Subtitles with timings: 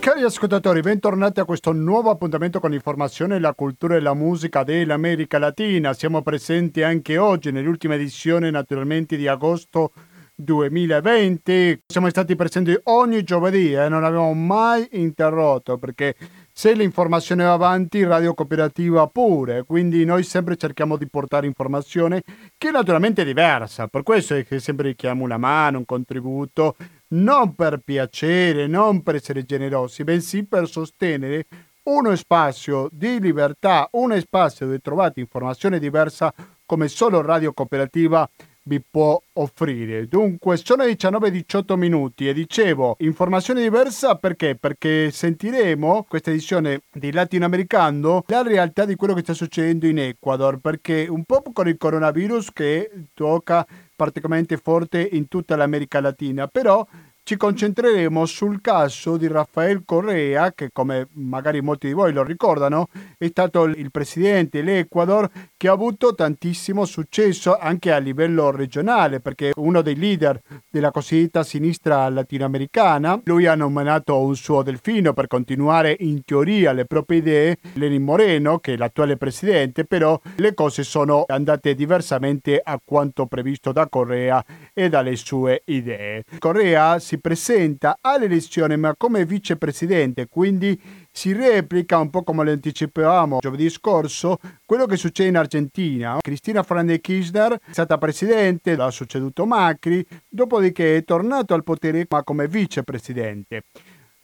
[0.00, 5.38] Cari ascoltatori, bentornati a questo nuovo appuntamento con informazione, la cultura e la musica dell'America
[5.38, 5.94] Latina.
[5.94, 9.92] Siamo presenti anche oggi nell'ultima edizione naturalmente di agosto
[10.34, 11.84] 2020.
[11.86, 13.88] Siamo stati presenti ogni giovedì e eh?
[13.88, 16.14] non abbiamo mai interrotto perché
[16.58, 22.24] se l'informazione va avanti, Radio Cooperativa pure, quindi noi sempre cerchiamo di portare informazione
[22.56, 26.74] che naturalmente è diversa, per questo è che sempre richiamo una mano, un contributo,
[27.10, 31.46] non per piacere, non per essere generosi, bensì per sostenere
[31.84, 36.34] uno spazio di libertà, uno spazio dove trovate informazione diversa
[36.66, 38.28] come solo Radio Cooperativa
[38.68, 40.06] vi può offrire.
[40.06, 44.54] Dunque, sono 19-18 minuti e dicevo, informazione diversa perché?
[44.54, 50.58] Perché sentiremo questa edizione di Latinoamericano la realtà di quello che sta succedendo in Ecuador,
[50.58, 56.86] perché un po' con il coronavirus che tocca particolarmente forte in tutta l'America Latina, però
[57.28, 62.88] ci concentreremo sul caso di Rafael Correa, che come magari molti di voi lo ricordano,
[63.18, 69.50] è stato il presidente dell'Ecuador che ha avuto tantissimo successo anche a livello regionale, perché
[69.50, 73.20] è uno dei leader della cosiddetta sinistra latinoamericana.
[73.24, 78.58] Lui ha nominato un suo delfino per continuare in teoria le proprie idee, Lenin Moreno,
[78.58, 84.42] che è l'attuale presidente, però le cose sono andate diversamente a quanto previsto da Correa
[84.72, 86.24] e dalle sue idee.
[86.38, 90.80] Correa si presenta alle elezioni ma come vicepresidente, quindi
[91.10, 96.18] si replica un po' come lo anticipavamo giovedì scorso quello che succede in Argentina.
[96.20, 102.22] Cristina Fernández Kirchner è stata presidente, l'ha succeduto Macri, dopodiché è tornato al potere ma
[102.22, 103.62] come vicepresidente.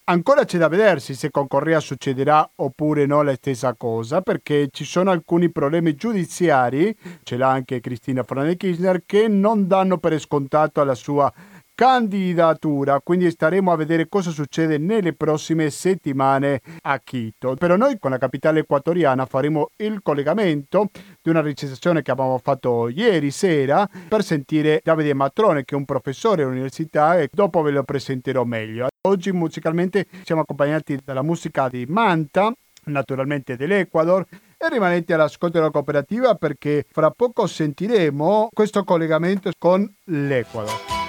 [0.07, 4.85] Ancora c'è da vedersi se con Correa succederà oppure no la stessa cosa, perché ci
[4.85, 10.85] sono alcuni problemi giudiziari, ce l'ha anche Cristina Fernández Kirchner, che non danno per scontato
[10.85, 11.33] la sua
[11.75, 17.55] candidatura, quindi staremo a vedere cosa succede nelle prossime settimane a Quito.
[17.55, 20.89] Però noi con la capitale equatoriana faremo il collegamento
[21.21, 25.85] di una registrazione che abbiamo fatto ieri sera per sentire Davide Matrone che è un
[25.85, 28.89] professore all'università e dopo ve lo presenterò meglio.
[29.07, 32.53] Oggi musicalmente siamo accompagnati dalla musica di Manta,
[32.85, 34.25] naturalmente dell'Ecuador
[34.57, 41.04] e rimanete all'ascolto della cooperativa perché fra poco sentiremo questo collegamento con l'Ecuador.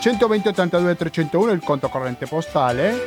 [0.00, 3.06] 120 82 301 il conto corrente postale,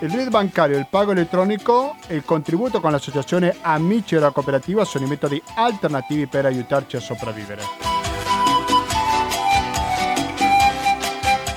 [0.00, 5.04] il RID bancario, il pago elettronico e il contributo con l'associazione Amici della Cooperativa sono
[5.04, 7.62] i metodi alternativi per aiutarci a sopravvivere.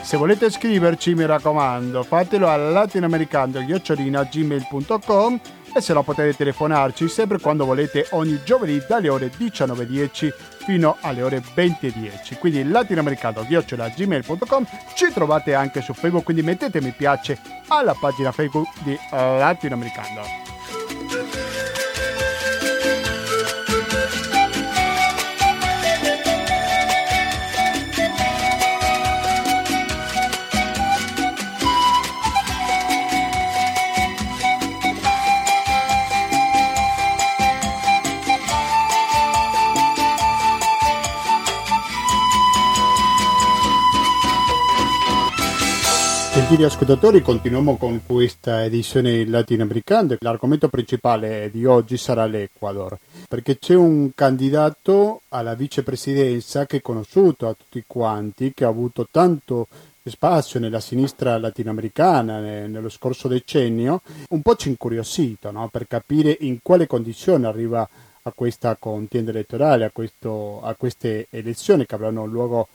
[0.02, 5.40] Se volete scriverci, mi raccomando, fatelo al latinoamericano-gmail.com
[5.74, 11.22] e se no potete telefonarci sempre quando volete ogni giovedì dalle ore 19.10 fino alle
[11.22, 12.38] ore 20.10.
[12.38, 19.00] Quindi latinoamericano-gmail.com ci trovate anche su Facebook, quindi mettete mi piace alla pagina Facebook di
[19.10, 21.77] Latinoamericano.
[46.48, 50.16] Gentili ascoltatori, continuiamo con questa edizione latinoamericana.
[50.20, 52.98] L'argomento principale di oggi sarà l'Ecuador,
[53.28, 59.10] perché c'è un candidato alla vicepresidenza che è conosciuto a tutti quanti, che ha avuto
[59.12, 59.68] tanto
[60.06, 65.68] spazio nella sinistra latinoamericana nello scorso decennio, un po' ci incuriosito no?
[65.68, 67.86] per capire in quale condizione arriva
[68.22, 72.68] a questa contienda elettorale, a, questo, a queste elezioni che avranno luogo a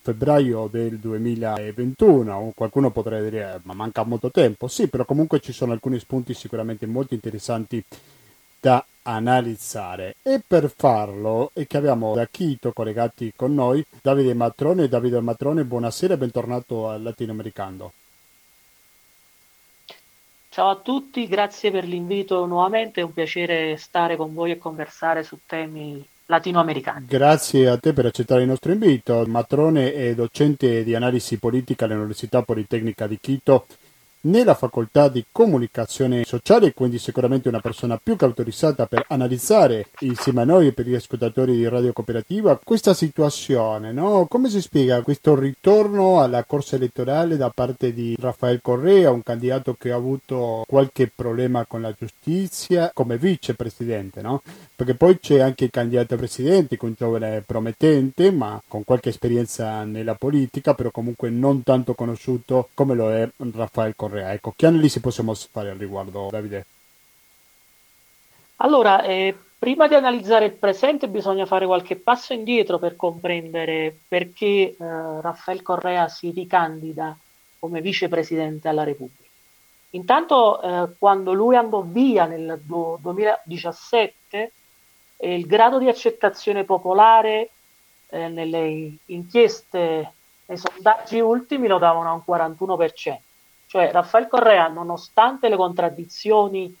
[0.00, 2.52] febbraio del 2021.
[2.54, 4.68] Qualcuno potrebbe dire eh, ma manca molto tempo.
[4.68, 7.82] Sì, però comunque ci sono alcuni spunti sicuramente molto interessanti
[8.60, 14.88] da analizzare e per farlo è che abbiamo da Quito collegati con noi Davide Matrone.
[14.88, 17.92] Davide Matrone, buonasera e bentornato al Latinoamericano.
[20.50, 25.22] Ciao a tutti, grazie per l'invito nuovamente, è un piacere stare con voi e conversare
[25.22, 27.06] su temi latinoamericani.
[27.06, 29.24] Grazie a te per accettare il nostro invito.
[29.26, 33.66] Matrone è docente di analisi politica all'Università Politecnica di Quito.
[34.28, 40.42] Nella facoltà di comunicazione sociale, quindi sicuramente una persona più che autorizzata per analizzare insieme
[40.42, 44.26] a noi e per gli ascoltatori di Radio Cooperativa questa situazione, no?
[44.28, 49.74] Come si spiega questo ritorno alla corsa elettorale da parte di Rafael Correa, un candidato
[49.78, 54.42] che ha avuto qualche problema con la giustizia come vicepresidente, no?
[54.76, 59.82] Perché poi c'è anche il candidato a presidente, un giovane promettente, ma con qualche esperienza
[59.84, 64.17] nella politica, però comunque non tanto conosciuto come lo è Rafael Correa.
[64.20, 66.66] Ecco, che analisi possiamo fare al riguardo, Davide?
[68.56, 74.44] Allora, eh, prima di analizzare il presente bisogna fare qualche passo indietro per comprendere perché
[74.46, 77.16] eh, Raffaele Correa si ricandida
[77.58, 79.28] come vicepresidente alla Repubblica.
[79.90, 84.52] Intanto, eh, quando lui andò via nel 2017,
[85.16, 87.50] eh, il grado di accettazione popolare
[88.08, 90.12] eh, nelle inchieste,
[90.46, 93.18] nei sondaggi ultimi lo davano a un 41%.
[93.68, 96.74] Cioè Raffaele Correa, nonostante le contraddizioni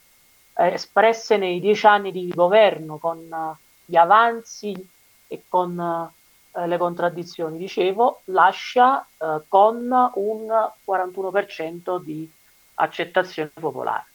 [0.54, 3.54] eh, espresse nei dieci anni di governo con uh,
[3.84, 4.88] gli avanzi
[5.26, 12.28] e con uh, le contraddizioni, dicevo, lascia uh, con un 41% di
[12.76, 14.06] accettazione popolare.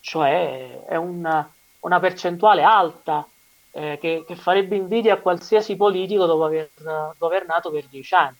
[0.00, 1.48] Cioè è una,
[1.80, 3.26] una percentuale alta
[3.72, 6.70] eh, che, che, farebbe invidia a qualsiasi politico dopo aver
[7.18, 8.36] governato per dieci anni.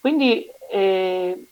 [0.00, 1.46] Quindi eh,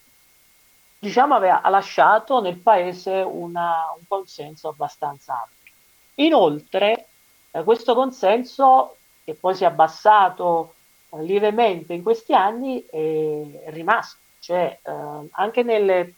[1.01, 5.73] diciamo aveva, ha lasciato nel paese una, un consenso abbastanza ampio.
[6.17, 7.07] Inoltre
[7.51, 10.75] eh, questo consenso, che poi si è abbassato
[11.09, 14.19] eh, lievemente in questi anni, è, rimasto.
[14.41, 16.15] Cioè, eh, anche nelle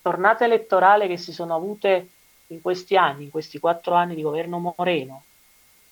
[0.00, 2.08] tornate elettorali che si sono avute
[2.46, 5.22] in questi anni, in questi quattro anni di governo Moreno,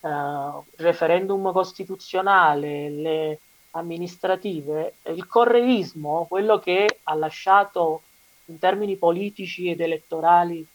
[0.00, 3.38] uh, referendum costituzionale, le
[3.70, 8.02] amministrative, il correismo, quello che ha lasciato
[8.50, 10.66] in termini politici ed elettorali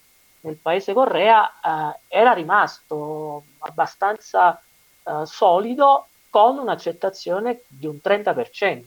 [0.42, 4.62] nel paese Correa, uh, era rimasto abbastanza
[5.04, 8.84] uh, solido con un'accettazione di un 30%.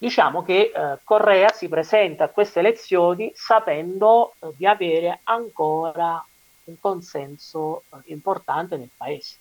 [0.00, 6.24] Diciamo che eh, Correa si presenta a queste elezioni sapendo eh, di avere ancora
[6.64, 9.36] un consenso eh, importante nel paese.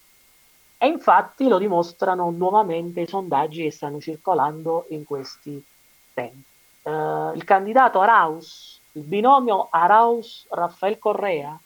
[0.78, 5.64] E infatti lo dimostrano nuovamente i sondaggi che stanno circolando in questi
[6.14, 6.49] tempi.
[6.82, 11.60] Uh, il candidato Arauz, il binomio Arauz-Raffaele Correa,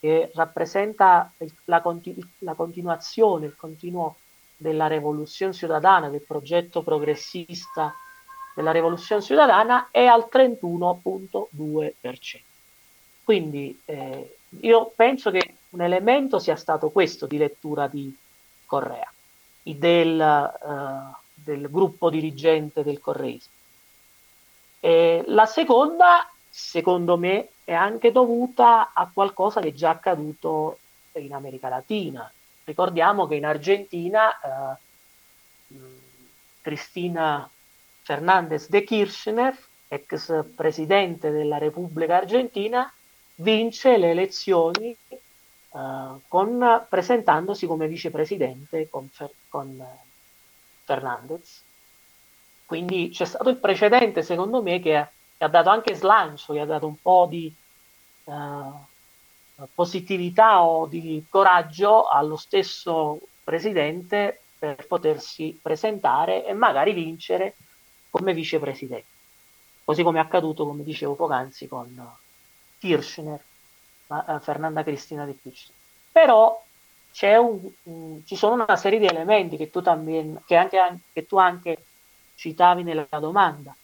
[0.00, 1.30] che rappresenta
[1.64, 4.16] la, continu- la, continuazione, il continuo
[4.56, 7.94] della rivoluzione ciudadana, del progetto progressista
[8.54, 12.40] della rivoluzione ciudadana, è al 31.2%.
[13.22, 18.16] Quindi eh, io penso che un elemento sia stato questo di lettura di
[18.64, 19.12] Correa,
[19.62, 23.52] del, uh, del gruppo dirigente del correismo.
[24.80, 30.78] E la seconda, secondo me, è anche dovuta a qualcosa che è già accaduto
[31.14, 32.30] in America Latina.
[32.64, 34.76] Ricordiamo che in Argentina
[35.68, 35.76] uh,
[36.60, 37.48] Cristina
[38.02, 39.56] Fernández de Kirchner,
[39.88, 42.92] ex presidente della Repubblica Argentina,
[43.36, 49.08] vince le elezioni uh, con, presentandosi come vicepresidente con,
[49.48, 49.84] con
[50.84, 51.62] Fernandez.
[52.66, 56.86] Quindi c'è stato il precedente, secondo me, che ha, dato anche slancio, che ha dato
[56.86, 57.52] un po' di
[58.24, 67.54] uh, positività o di coraggio allo stesso presidente per potersi presentare e magari vincere
[68.10, 69.14] come vicepresidente.
[69.84, 72.16] Così come è accaduto, come dicevo poc'anzi, con
[72.80, 73.40] Kirchner,
[74.08, 75.76] uh, Fernanda Cristina di Kirchner.
[76.10, 76.64] Però
[77.20, 81.36] un, um, ci sono una serie di elementi che tu, también, che anche, che tu
[81.36, 81.84] anche
[82.36, 83.74] citavi nella domanda.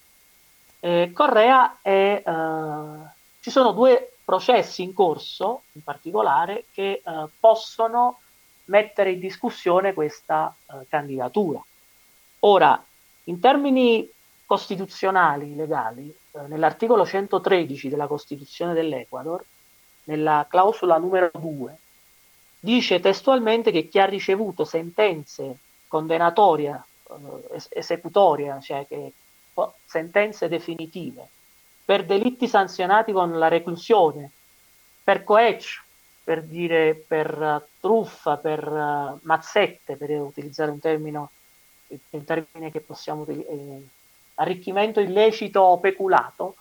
[0.78, 3.06] Eh, Correa è, uh,
[3.40, 8.20] ci sono due processi in corso, in particolare, che uh, possono
[8.66, 11.60] mettere in discussione questa uh, candidatura.
[12.40, 12.84] Ora,
[13.24, 14.08] in termini
[14.44, 19.44] costituzionali, legali, eh, nell'articolo 113 della Costituzione dell'Ecuador,
[20.04, 21.76] nella clausola numero 2,
[22.58, 25.56] dice testualmente che chi ha ricevuto sentenze
[25.88, 26.82] condennatorie,
[27.50, 29.12] eh, esecutorie, cioè che,
[29.84, 31.28] sentenze definitive,
[31.84, 34.30] per delitti sanzionati con la reclusione,
[35.02, 35.82] per coeccio,
[36.24, 41.18] per dire per uh, truffa, per uh, mazzette, per utilizzare un termine,
[42.10, 43.82] un termine che possiamo utilizzare
[44.36, 46.56] arricchimento illecito o peculato,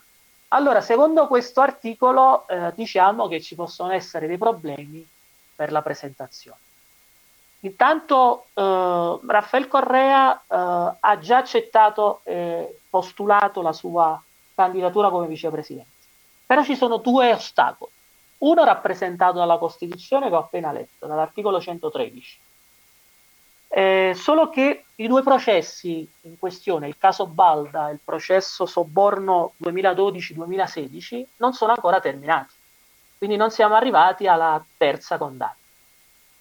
[0.50, 5.08] allora secondo questo articolo eh, diciamo che ci possono essere dei problemi
[5.56, 6.60] per la presentazione.
[7.62, 14.22] Intanto eh, Raffaele Correa eh, ha già accettato e postulato la sua
[14.56, 15.90] candidatura come vicepresidente,
[16.46, 17.92] Però ci sono due ostacoli.
[18.40, 22.40] Uno rappresentato dalla Costituzione che ho appena letto, dall'articolo 113.
[23.74, 29.54] Eh, solo che i due processi in questione, il caso Balda e il processo Sobborno
[29.64, 32.54] 2012-2016, non sono ancora terminati.
[33.20, 35.56] Quindi non siamo arrivati alla terza condanna.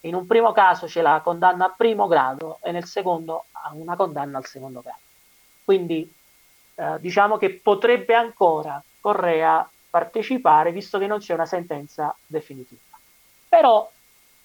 [0.00, 4.38] In un primo caso c'è la condanna a primo grado e nel secondo una condanna
[4.38, 4.98] al secondo grado.
[5.64, 6.10] Quindi
[6.74, 12.80] eh, diciamo che potrebbe ancora Correa partecipare visto che non c'è una sentenza definitiva.
[13.48, 13.90] Però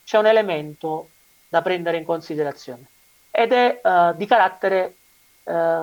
[0.04, 1.10] c'è un elemento
[1.48, 2.86] da prendere in considerazione
[3.32, 4.96] ed è eh, di carattere
[5.44, 5.82] eh,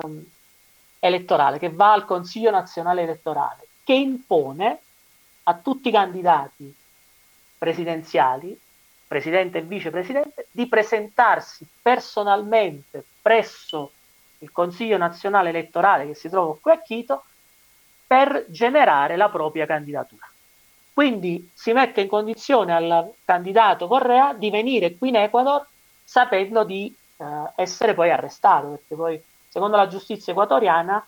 [0.99, 4.79] elettorale che va al Consiglio nazionale elettorale che impone
[5.43, 6.73] a tutti i candidati
[7.57, 8.57] presidenziali,
[9.13, 13.91] presidente e vicepresidente, di presentarsi personalmente presso
[14.39, 17.23] il Consiglio nazionale elettorale che si trova qui a Quito
[18.07, 20.27] per generare la propria candidatura.
[20.91, 25.65] Quindi si mette in condizione al candidato Correa di venire qui in Ecuador
[26.03, 31.05] sapendo di eh, essere poi arrestato, perché poi secondo la giustizia equatoriana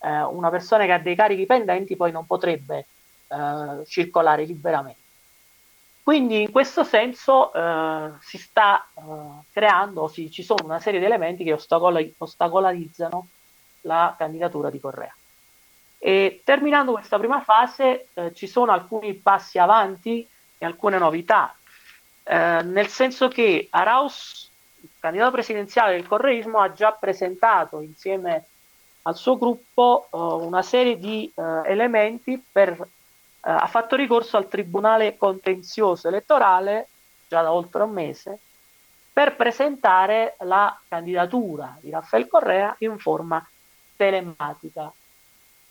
[0.00, 2.86] eh, una persona che ha dei carichi pendenti poi non potrebbe
[3.28, 5.04] eh, circolare liberamente.
[6.06, 9.02] Quindi in questo senso eh, si sta eh,
[9.50, 13.26] creando, si, ci sono una serie di elementi che ostacol- ostacolarizzano
[13.80, 15.12] la candidatura di Correa.
[15.98, 20.24] E terminando questa prima fase eh, ci sono alcuni passi avanti
[20.56, 21.52] e alcune novità,
[22.22, 24.48] eh, nel senso che Arauz,
[24.82, 28.44] il candidato presidenziale del correismo, ha già presentato insieme
[29.02, 32.78] al suo gruppo eh, una serie di eh, elementi per,
[33.46, 36.88] eh, ha fatto ricorso al Tribunale contenzioso elettorale
[37.28, 38.40] già da oltre un mese
[39.12, 43.44] per presentare la candidatura di Raffaele Correa in forma
[43.94, 44.92] telematica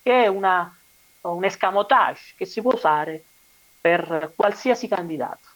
[0.02, 0.74] che è una,
[1.22, 3.24] un escamotage che si può usare
[3.82, 5.48] per qualsiasi candidato.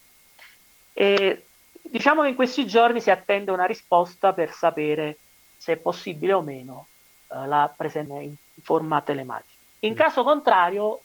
[0.92, 1.46] E
[1.82, 5.18] diciamo che in questi giorni si attende una risposta per sapere
[5.58, 6.88] se è possibile o meno
[7.30, 9.58] eh, la presenza in forma telematica.
[9.80, 9.96] In mm.
[9.96, 11.02] caso contrario,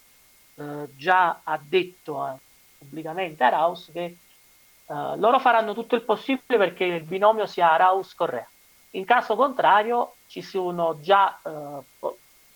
[0.57, 2.33] eh, già ha detto eh,
[2.79, 8.49] pubblicamente a Raus che eh, loro faranno tutto il possibile perché il binomio sia Raus-Correa.
[8.91, 12.09] In caso contrario, ci sono già eh,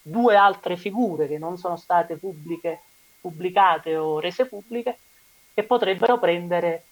[0.03, 2.83] due altre figure che non sono state pubbliche,
[3.21, 4.99] pubblicate o rese pubbliche
[5.55, 6.85] che potrebbero prendere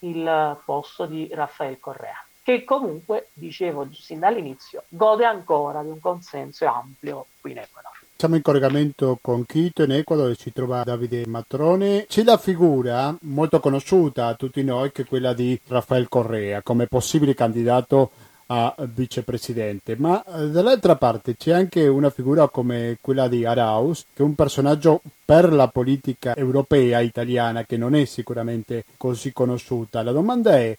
[0.00, 6.66] il posto di Raffaele Correa, che comunque, dicevo sin dall'inizio, gode ancora di un consenso
[6.66, 8.05] ampio qui in Ecuador.
[8.18, 12.06] Siamo in collegamento con Quito in Ecuador dove si trova Davide Matrone.
[12.08, 16.86] C'è la figura molto conosciuta a tutti noi che è quella di Raffaele Correa come
[16.86, 18.10] possibile candidato
[18.46, 24.22] a vicepresidente, ma eh, dall'altra parte c'è anche una figura come quella di Arauz, che
[24.22, 30.02] è un personaggio per la politica europea italiana che non è sicuramente così conosciuta.
[30.02, 30.74] La domanda è,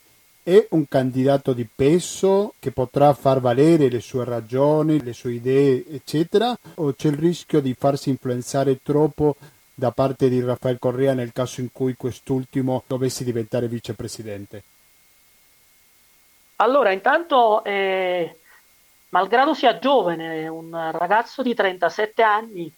[0.47, 5.83] è un candidato di peso che potrà far valere le sue ragioni, le sue idee,
[5.91, 9.35] eccetera, o c'è il rischio di farsi influenzare troppo
[9.73, 14.63] da parte di Rafael Correa nel caso in cui quest'ultimo dovesse diventare vicepresidente?
[16.55, 18.37] Allora, intanto, eh,
[19.09, 22.73] malgrado sia giovane, un ragazzo di 37 anni, eh,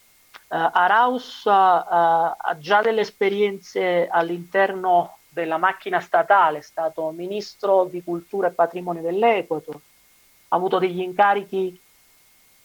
[0.47, 8.48] Araus eh, ha già delle esperienze all'interno della macchina statale, è stato ministro di cultura
[8.48, 11.79] e patrimonio dell'Equator, ha avuto degli incarichi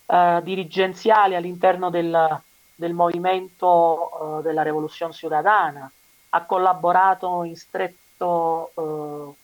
[0.07, 2.41] eh, dirigenziali all'interno del,
[2.75, 5.91] del movimento eh, della Rivoluzione Ciudadana,
[6.31, 9.43] ha collaborato in stretto eh,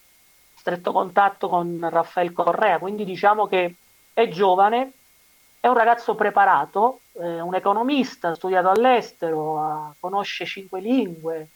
[0.61, 3.77] stretto contatto con Raffaele Correa, quindi diciamo che
[4.13, 4.93] è giovane,
[5.59, 11.49] è un ragazzo preparato, eh, un economista, ha studiato all'estero, conosce cinque lingue,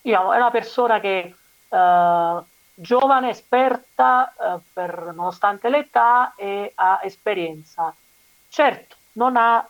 [0.00, 1.34] diciamo, è una persona che
[1.68, 2.42] eh,
[2.74, 7.94] giovane, esperta, eh, per, nonostante l'età e ha esperienza.
[8.48, 9.68] Certo, non ha eh,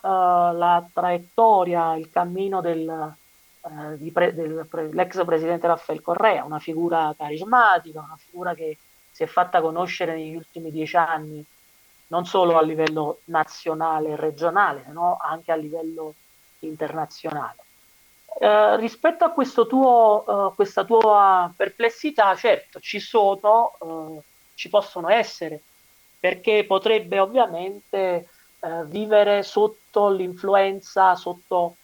[0.57, 3.15] la traiettoria, il cammino del,
[3.63, 8.79] eh, pre, dell'ex presidente Raffaele Correa, una figura carismatica, una figura che
[9.11, 11.45] si è fatta conoscere negli ultimi dieci anni
[12.09, 16.15] non solo a livello nazionale e regionale, ma anche a livello
[16.61, 17.65] internazionale.
[18.41, 19.33] Eh, rispetto a
[19.67, 24.23] tuo, eh, questa tua perplessità, certo, ci sono, eh,
[24.55, 25.61] ci possono essere,
[26.21, 28.29] perché potrebbe ovviamente
[28.61, 31.77] eh, vivere sotto l'influenza, sotto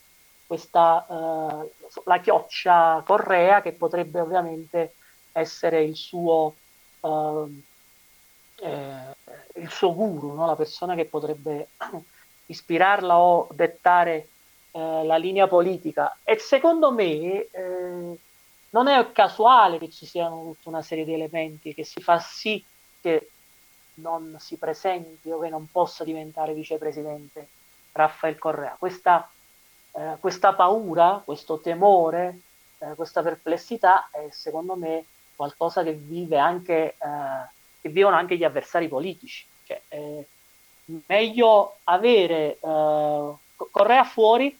[0.46, 1.70] questa uh,
[2.04, 4.94] la chioccia Correa che potrebbe ovviamente
[5.32, 6.54] essere il suo,
[7.00, 7.46] eh,
[9.54, 10.46] il suo guru, no?
[10.46, 11.68] la persona che potrebbe
[12.46, 14.28] ispirarla o dettare
[14.76, 18.18] eh, la linea politica e secondo me eh,
[18.70, 22.62] non è casuale che ci siano tutta una serie di elementi che si fa sì
[23.00, 23.30] che
[23.94, 27.46] non si presenti o che non possa diventare vicepresidente
[27.92, 28.74] Raffaele Correa.
[28.76, 29.30] Questa,
[29.92, 32.40] eh, questa paura, questo temore,
[32.78, 35.04] eh, questa perplessità è secondo me
[35.36, 37.48] qualcosa che vive anche, eh,
[37.80, 39.46] che vivono anche gli avversari politici.
[39.66, 39.80] Cioè,
[41.06, 44.58] meglio avere Correa fuori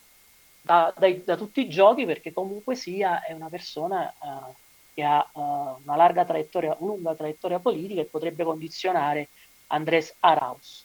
[0.65, 4.55] da, dai, da, tutti i giochi perché comunque sia è una persona uh,
[4.95, 5.41] che ha uh,
[5.83, 9.29] una larga traiettoria, lunga traiettoria politica e potrebbe condizionare
[9.69, 10.85] Andrés Arauz.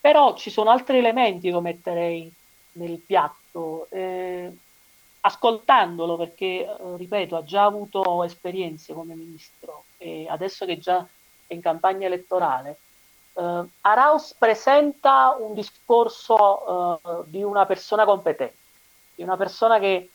[0.00, 2.32] Però ci sono altri elementi che metterei
[2.72, 3.88] nel piatto.
[3.90, 4.52] Eh,
[5.20, 11.06] ascoltandolo, perché eh, ripeto, ha già avuto esperienze come ministro e adesso che già
[11.46, 12.78] è in campagna elettorale,
[13.34, 18.56] eh, Arauz presenta un discorso eh, di una persona competente,
[19.18, 20.10] di una persona che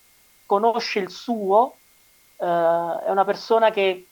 [0.46, 1.76] conosce il suo,
[2.38, 4.08] eh, è una persona che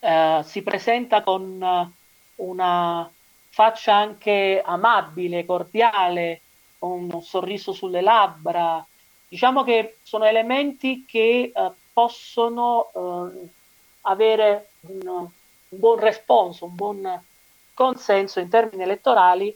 [0.00, 1.92] eh, si presenta con
[2.36, 3.10] una
[3.50, 6.40] faccia anche amabile, cordiale,
[6.76, 8.84] con un sorriso sulle labbra,
[9.34, 13.48] Diciamo che sono elementi che eh, possono eh,
[14.02, 15.28] avere un, un,
[15.70, 17.20] buon responso, un buon
[17.74, 19.52] consenso in termini elettorali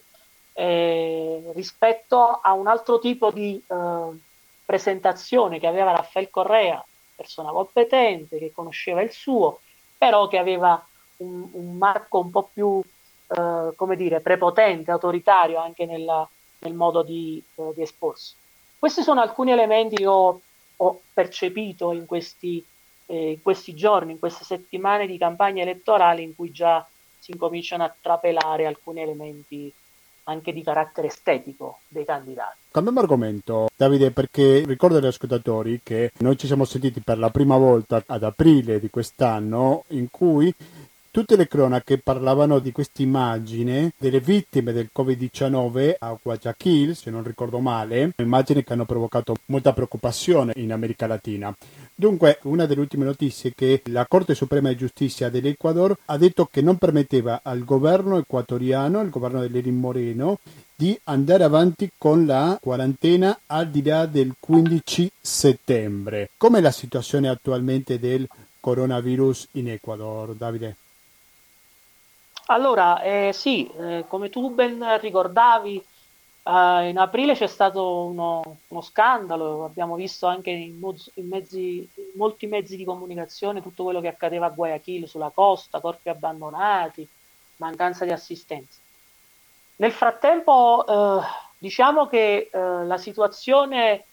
[0.53, 4.19] eh, rispetto a un altro tipo di eh,
[4.69, 6.85] presentazione che aveva Raffaele Correa,
[7.17, 9.61] persona competente, che conosceva il suo,
[9.97, 10.87] però che aveva
[11.19, 12.83] un, un marco un po' più,
[13.29, 18.35] eh, come dire, prepotente, autoritario anche nella, nel modo di, eh, di esporsi.
[18.79, 20.39] Questi sono alcuni elementi che ho,
[20.77, 22.63] ho percepito in questi,
[23.07, 26.87] eh, in questi giorni, in queste settimane di campagna elettorale in cui già
[27.19, 29.73] si incominciano a trapelare alcuni elementi
[30.29, 32.57] anche di carattere estetico dei candidati.
[32.71, 37.57] Cambiamo argomento, Davide, perché ricordo agli ascoltatori che noi ci siamo sentiti per la prima
[37.57, 40.55] volta ad aprile di quest'anno in cui
[41.11, 47.25] Tutte le cronache parlavano di questa immagine delle vittime del Covid-19 a Guayaquil, se non
[47.25, 51.53] ricordo male, immagini che hanno provocato molta preoccupazione in America Latina.
[52.01, 56.47] Dunque, una delle ultime notizie è che la Corte Suprema di Giustizia dell'Ecuador ha detto
[56.49, 60.39] che non permetteva al governo equatoriano, il governo dell'Erin Moreno,
[60.77, 66.31] di andare avanti con la quarantena al di là del 15 settembre.
[66.37, 68.29] Com'è la situazione attualmente del
[68.61, 70.77] coronavirus in Ecuador, Davide?
[72.47, 75.85] Allora, eh, sì, eh, come tu ben ricordavi,
[76.49, 80.81] eh, in aprile c'è stato uno, uno scandalo, abbiamo visto anche in,
[81.15, 85.81] in, mezzi, in, molti mezzi di comunicazione tutto quello che accadeva a Guayaquil sulla costa,
[85.81, 87.07] corpi abbandonati,
[87.57, 88.79] mancanza di assistenza.
[89.77, 91.27] Nel frattempo, eh,
[91.59, 94.05] diciamo che eh, la situazione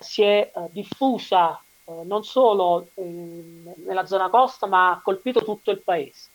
[0.00, 6.28] si è diffusa non solo nella zona costa, ma ha colpito tutto il paese.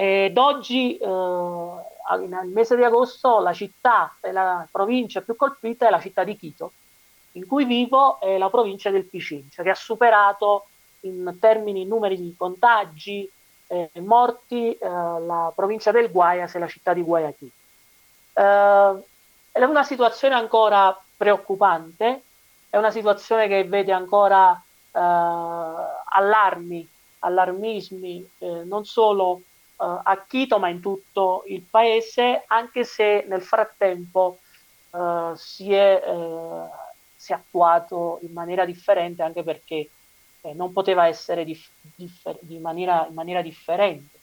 [0.00, 5.90] Ed oggi, eh, nel mese di agosto, la città e la provincia più colpita è
[5.90, 6.72] la città di Quito,
[7.32, 10.68] in cui vivo è la provincia del Pichincha, che ha superato
[11.00, 13.30] in termini numeri di contagi
[13.66, 17.50] e eh, morti eh, la provincia del Guayas e la città di Guayaquil.
[18.32, 19.04] Eh,
[19.52, 22.22] è una situazione ancora preoccupante,
[22.70, 29.42] è una situazione che vede ancora eh, allarmi, allarmismi, eh, non solo
[29.80, 34.38] uh, a Quito ma in tutto il paese, anche se nel frattempo
[34.90, 36.68] uh, si, è, uh,
[37.16, 39.88] si, è, attuato in maniera differente, anche perché
[40.42, 44.18] eh, non poteva essere dif- differ- di maniera, in maniera differente.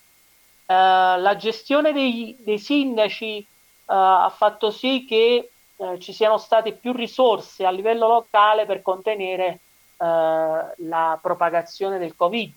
[0.68, 3.46] la gestione dei, dei sindaci
[3.90, 5.52] ha fatto sì che
[6.00, 9.60] ci siano state più risorse a livello locale per contenere
[9.98, 12.54] la propagazione del Covid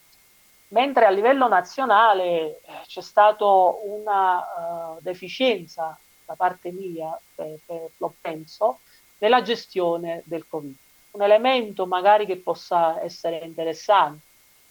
[0.70, 7.90] mentre a livello nazionale eh, c'è stata una uh, deficienza da parte mia, per, per,
[7.96, 8.80] lo penso,
[9.18, 10.76] nella gestione del Covid.
[11.12, 14.28] Un elemento magari che possa essere interessante.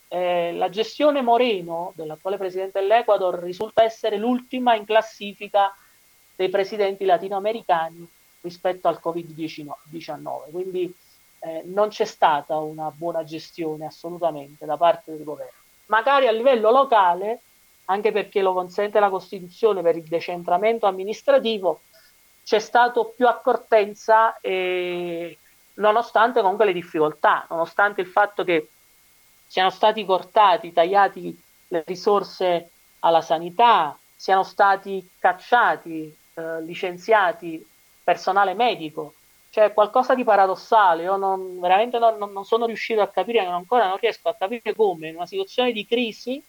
[0.07, 5.75] Eh, la gestione Moreno, dell'attuale presidente dell'Ecuador, risulta essere l'ultima in classifica
[6.35, 8.07] dei presidenti latinoamericani
[8.41, 10.91] rispetto al Covid-19, quindi
[11.41, 15.58] eh, non c'è stata una buona gestione assolutamente da parte del governo
[15.89, 17.41] magari a livello locale,
[17.85, 21.81] anche perché lo consente la Costituzione per il decentramento amministrativo,
[22.43, 25.37] c'è stato più accortenza e
[25.75, 28.69] nonostante comunque le difficoltà, nonostante il fatto che
[29.45, 37.65] siano stati cortati, tagliati le risorse alla sanità, siano stati cacciati, eh, licenziati
[38.03, 39.13] personale medico
[39.51, 43.97] c'è qualcosa di paradossale, io non, veramente non, non, sono riuscito a capire, ancora non
[43.97, 46.41] riesco a capire come in una situazione di crisi,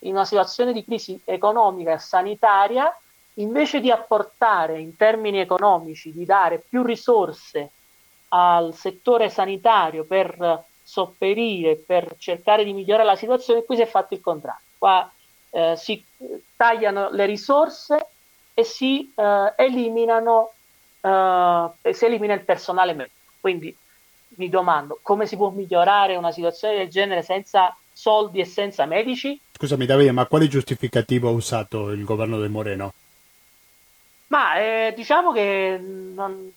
[0.00, 2.96] in una situazione di crisi economica e sanitaria,
[3.34, 7.70] invece di apportare in termini economici, di dare più risorse
[8.28, 14.14] al settore sanitario per sopperire, per cercare di migliorare la situazione, qui si è fatto
[14.14, 14.64] il contrario.
[14.78, 15.10] Qua
[15.50, 16.02] eh, si
[16.56, 18.06] tagliano le risorse
[18.54, 20.52] e si eh, eliminano
[21.02, 23.16] eh, si elimina il personale medico.
[23.40, 23.76] Quindi
[24.36, 29.38] mi domando come si può migliorare una situazione del genere senza soldi e senza medici?
[29.52, 32.92] Scusami Davide, ma quale giustificativo ha usato il governo del Moreno?
[34.28, 36.50] Ma eh, diciamo che non,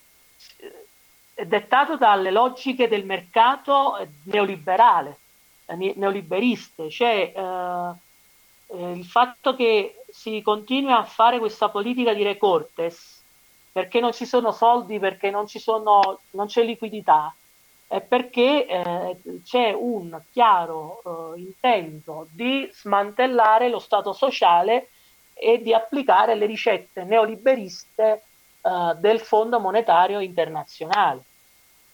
[1.34, 5.18] è dettato dalle logiche del mercato neoliberale,
[5.66, 12.22] eh, neoliberiste, cioè eh, eh, il fatto che si continui a fare questa politica di
[12.22, 13.15] recortes
[13.76, 17.34] perché non ci sono soldi, perché non, sono, non c'è liquidità,
[17.86, 24.88] è perché eh, c'è un chiaro eh, intento di smantellare lo Stato sociale
[25.34, 28.22] e di applicare le ricette neoliberiste
[28.62, 31.20] eh, del Fondo Monetario Internazionale,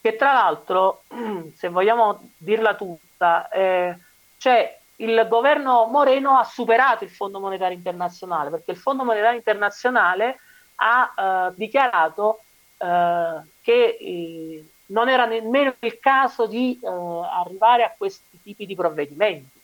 [0.00, 1.02] che tra l'altro,
[1.56, 3.98] se vogliamo dirla tutta, eh,
[4.38, 10.38] cioè il governo Moreno ha superato il Fondo Monetario Internazionale, perché il Fondo Monetario Internazionale
[10.82, 11.14] ha
[11.48, 12.40] eh, dichiarato
[12.78, 18.74] eh, che eh, non era nemmeno il caso di eh, arrivare a questi tipi di
[18.74, 19.60] provvedimenti.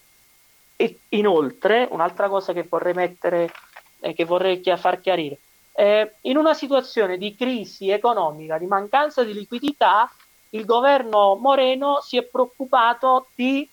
[0.76, 3.52] E inoltre, un'altra cosa che vorrei mettere,
[3.98, 5.38] eh, che vorrei far chiarire,
[5.72, 10.10] eh, in una situazione di crisi economica, di mancanza di liquidità,
[10.50, 13.68] il governo Moreno si è preoccupato di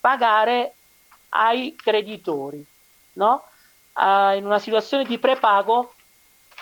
[0.00, 0.74] pagare
[1.30, 2.64] ai creditori,
[3.14, 3.42] no?
[3.92, 5.94] Uh, in una situazione di prepago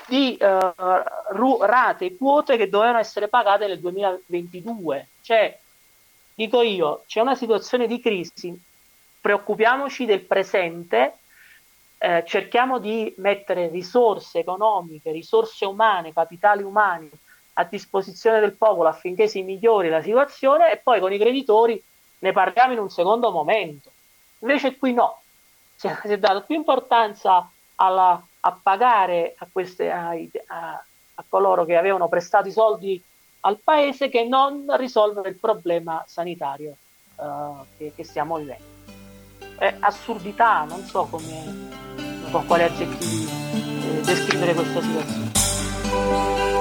[0.06, 5.08] di uh, rate e quote che dovevano essere pagate nel 2022.
[5.22, 5.58] Cioè,
[6.34, 8.58] dico io, c'è una situazione di crisi,
[9.20, 11.18] preoccupiamoci del presente,
[11.98, 17.10] eh, cerchiamo di mettere risorse economiche, risorse umane, capitali umani
[17.54, 21.82] a disposizione del popolo affinché si migliori la situazione e poi con i creditori
[22.18, 23.90] ne parliamo in un secondo momento.
[24.40, 25.20] Invece qui no,
[25.76, 31.76] si è dato più importanza alla a pagare a, queste, a, a, a coloro che
[31.76, 33.02] avevano prestato i soldi
[33.40, 36.76] al paese che non risolvere il problema sanitario
[37.16, 38.64] uh, che, che, stiamo vivendo.
[39.58, 41.68] È assurdità, non so come,
[42.30, 46.53] con quali aggettivi eh, descrivere questa situazione.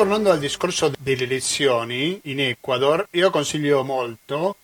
[0.00, 4.56] Tornando al discorso delle elezioni in Ecuador, io consiglio molto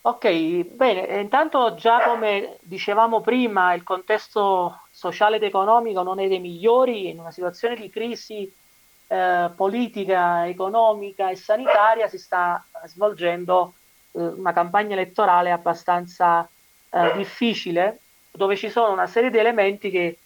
[0.00, 6.38] Ok, bene, intanto già come dicevamo prima, il contesto sociale ed economico non è dei
[6.38, 8.50] migliori, in una situazione di crisi
[9.08, 13.74] eh, politica, economica e sanitaria si sta svolgendo
[14.12, 16.48] eh, una campagna elettorale abbastanza
[16.90, 20.18] eh, difficile, dove ci sono una serie di elementi che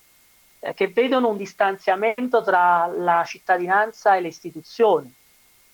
[0.64, 5.12] eh, che vedono un distanziamento tra la cittadinanza e le istituzioni.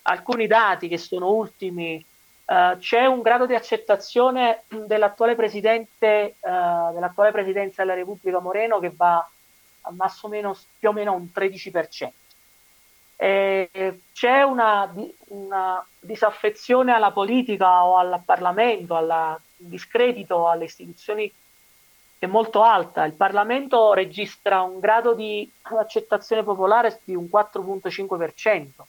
[0.02, 2.02] Alcuni dati che sono ultimi,
[2.46, 8.90] eh, c'è un grado di accettazione dell'attuale presidente, eh, dell'attuale presidenza della Repubblica Moreno che
[8.96, 12.10] va a masso meno, più o meno un 13%.
[13.20, 14.90] E c'è una,
[15.26, 21.30] una, disaffezione alla politica o al Parlamento, al discredito alle istituzioni
[22.18, 23.04] è molto alta.
[23.04, 28.84] Il Parlamento registra un grado di accettazione popolare di un 4,5%.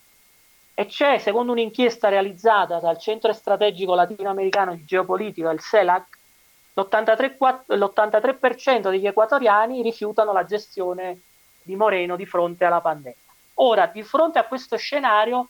[0.74, 6.18] e c'è, secondo un'inchiesta realizzata dal Centro Strategico Latinoamericano di Geopolitica, il CELAC,
[6.74, 11.20] l'83%, l'83% degli equatoriani rifiutano la gestione
[11.62, 13.18] di Moreno di fronte alla pandemia.
[13.56, 15.50] Ora, di fronte a questo scenario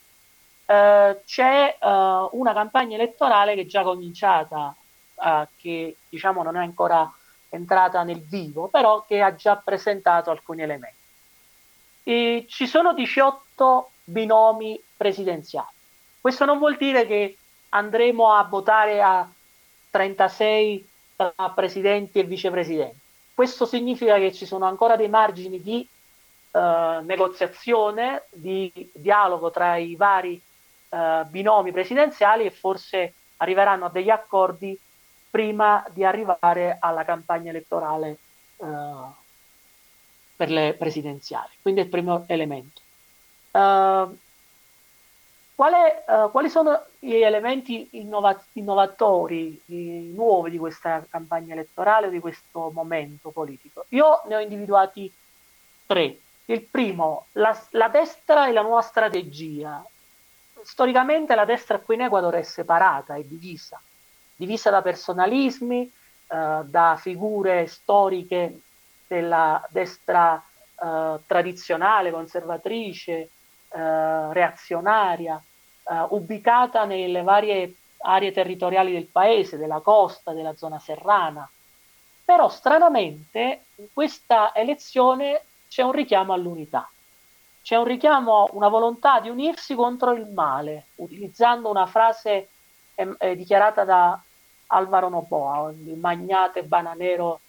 [0.66, 4.76] eh, c'è eh, una campagna elettorale che è già cominciata,
[5.24, 7.08] eh, che diciamo non è ancora
[7.50, 10.96] entrata nel vivo, però che ha già presentato alcuni elementi.
[12.04, 15.68] E ci sono 18 binomi presidenziali.
[16.22, 17.38] Questo non vuol dire che
[17.70, 19.28] andremo a votare a
[19.90, 22.98] 36 tra presidenti e vicepresidenti.
[23.34, 25.88] Questo significa che ci sono ancora dei margini di
[26.52, 30.42] eh, negoziazione, di dialogo tra i vari
[30.90, 34.78] eh, binomi presidenziali e forse arriveranno a degli accordi
[35.30, 38.18] prima di arrivare alla campagna elettorale
[38.58, 39.18] eh,
[40.36, 41.50] per le presidenziali.
[41.62, 42.82] Quindi è il primo elemento.
[43.52, 44.16] Uh,
[45.56, 52.20] quale, uh, quali sono gli elementi innova- innovatori, i, nuovi di questa campagna elettorale, di
[52.20, 53.86] questo momento politico?
[53.90, 55.12] Io ne ho individuati
[55.86, 56.20] tre.
[56.46, 59.86] Il primo, la, la destra e la nuova strategia.
[60.62, 63.82] Storicamente la destra qui in Ecuador è separata, è divisa,
[64.40, 65.92] divisa da personalismi,
[66.28, 68.62] uh, da figure storiche
[69.06, 70.42] della destra
[71.28, 73.30] tradizionale, conservatrice,
[73.72, 75.40] eh, reazionaria,
[75.84, 81.48] eh, ubicata nelle varie aree territoriali del paese, della costa, della zona serrana.
[82.26, 86.90] Però stranamente in questa elezione c'è un richiamo all'unità,
[87.62, 92.50] c'è un richiamo, una volontà di unirsi contro il male, utilizzando una frase
[92.96, 94.20] eh, eh, dichiarata da
[94.72, 97.40] Alvaro Noboa, il magnate bananero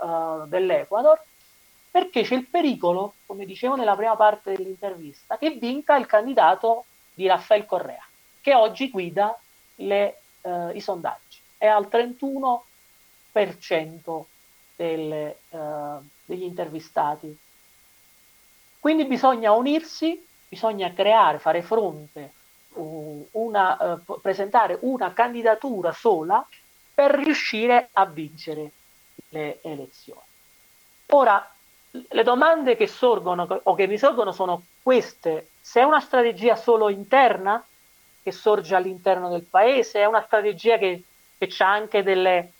[0.00, 1.22] eh, dell'Ecuador,
[1.90, 6.84] perché c'è il pericolo, come dicevo nella prima parte dell'intervista, che vinca il candidato
[7.14, 8.04] di Raffaele Correa,
[8.40, 9.38] che oggi guida
[9.76, 11.40] le, eh, i sondaggi.
[11.56, 14.24] È al 31%
[14.74, 17.38] delle, eh, degli intervistati.
[18.80, 22.32] Quindi bisogna unirsi, bisogna creare, fare fronte,
[22.74, 26.44] una, eh, presentare una candidatura sola
[26.94, 28.70] per riuscire a vincere
[29.30, 30.20] le elezioni.
[31.06, 31.54] Ora,
[31.90, 35.48] le domande che sorgono o che mi sorgono sono queste.
[35.60, 37.64] Se è una strategia solo interna
[38.22, 41.02] che sorge all'interno del paese, è una strategia che,
[41.36, 42.52] che ha anche delle,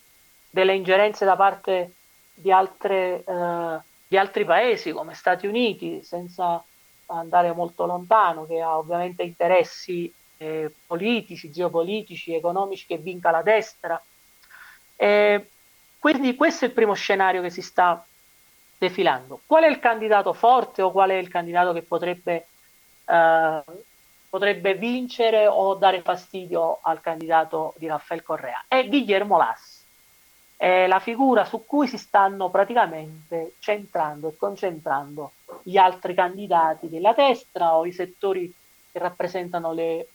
[0.50, 1.92] delle, ingerenze da parte
[2.34, 6.62] di, altre, eh, di altri paesi come Stati Uniti, senza
[7.06, 14.00] andare molto lontano, che ha ovviamente interessi eh, politici, geopolitici, economici che vinca la destra.
[14.96, 15.48] Eh,
[15.98, 18.04] quindi questo è il primo scenario che si sta
[18.78, 19.40] defilando.
[19.46, 22.46] Qual è il candidato forte o qual è il candidato che potrebbe,
[23.04, 23.62] eh,
[24.28, 28.64] potrebbe vincere o dare fastidio al candidato di Raffaele Correa?
[28.68, 29.82] È Guillermo Lass.
[30.56, 37.12] È la figura su cui si stanno praticamente centrando e concentrando gli altri candidati della
[37.12, 38.52] destra o i settori
[38.92, 40.08] che rappresentano le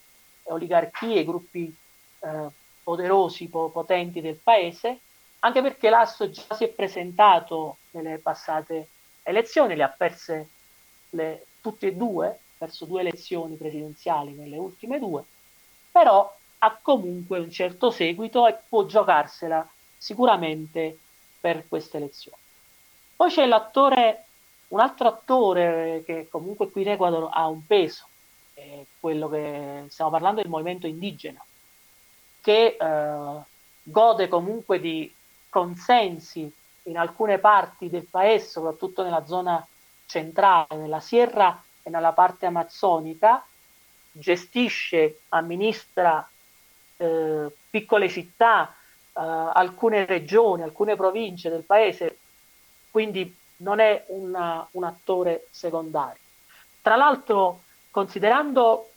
[0.43, 1.75] oligarchie, i gruppi
[2.21, 2.47] eh,
[2.89, 4.99] poderosi, potenti del paese
[5.39, 8.89] anche perché l'Asso già si è presentato nelle passate
[9.23, 10.49] elezioni, le ha perse
[11.11, 15.23] le, tutte e due, ha perso due elezioni presidenziali nelle ultime due,
[15.91, 19.65] però ha comunque un certo seguito e può giocarsela
[19.97, 20.97] sicuramente
[21.39, 22.37] per queste elezioni.
[23.15, 24.25] Poi c'è l'attore,
[24.69, 28.05] un altro attore che comunque qui in Ecuador ha un peso,
[28.53, 31.45] è quello che stiamo parlando del movimento indigeno,
[32.41, 33.43] che eh,
[33.83, 35.13] gode comunque di
[35.49, 36.51] consensi
[36.83, 39.65] in alcune parti del paese, soprattutto nella zona
[40.05, 43.45] centrale, nella Sierra e nella parte amazzonica,
[44.11, 46.27] gestisce, amministra
[46.97, 48.73] eh, piccole città,
[49.13, 52.17] eh, alcune regioni, alcune province del paese,
[52.89, 56.21] quindi non è una, un attore secondario.
[56.81, 58.89] Tra l'altro, considerando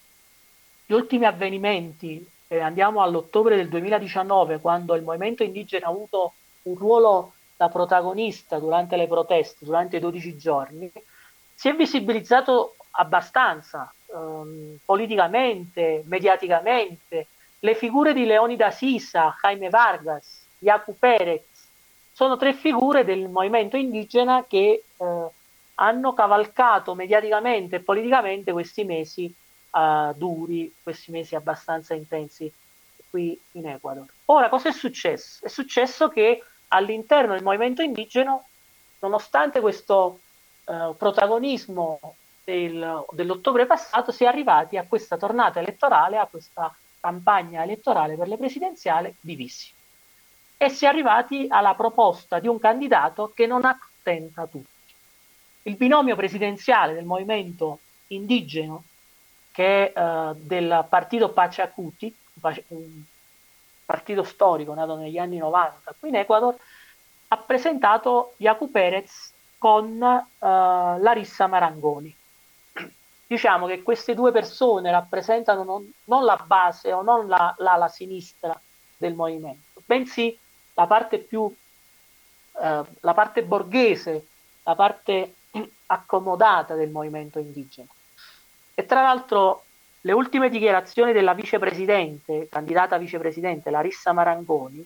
[0.86, 6.34] gli ultimi avvenimenti, eh, andiamo all'ottobre del 2019, quando il movimento indigeno ha avuto
[6.64, 10.92] un ruolo da protagonista durante le proteste, durante i 12 giorni,
[11.54, 17.28] si è visibilizzato abbastanza ehm, politicamente, mediaticamente.
[17.60, 21.44] Le figure di Leonida Sisa, Jaime Vargas, Jacu Perez,
[22.12, 25.26] sono tre figure del movimento indigena che eh,
[25.76, 29.34] hanno cavalcato mediaticamente e politicamente questi mesi
[29.72, 32.52] eh, duri, questi mesi abbastanza intensi
[33.10, 34.06] qui in Ecuador.
[34.26, 35.44] Ora, cosa è successo?
[35.44, 38.46] È successo che all'interno del movimento indigeno,
[39.00, 40.20] nonostante questo
[40.64, 47.62] eh, protagonismo del, dell'ottobre passato si è arrivati a questa tornata elettorale, a questa campagna
[47.62, 49.70] elettorale per le presidenziali divisi.
[50.56, 54.70] E si è arrivati alla proposta di un candidato che non accontenta tutti.
[55.62, 58.84] Il binomio presidenziale del movimento indigeno,
[59.52, 62.14] che eh, del partito Pachacuti,
[62.68, 63.02] un
[63.84, 66.56] partito storico nato negli anni 90 qui in Ecuador,
[67.28, 70.46] ha presentato Jacu Perez con uh,
[71.00, 72.14] Larissa Marangoni.
[73.26, 77.88] Diciamo che queste due persone rappresentano non, non la base o non la, la, la,
[77.88, 78.58] sinistra
[78.96, 80.36] del movimento, bensì
[80.74, 81.54] la parte più, uh,
[82.52, 84.26] la parte borghese,
[84.64, 85.34] la parte
[85.86, 87.88] accomodata del movimento indigeno.
[88.74, 89.64] E tra l'altro
[90.00, 94.84] le ultime dichiarazioni della vicepresidente, candidata vicepresidente Larissa Marangoni,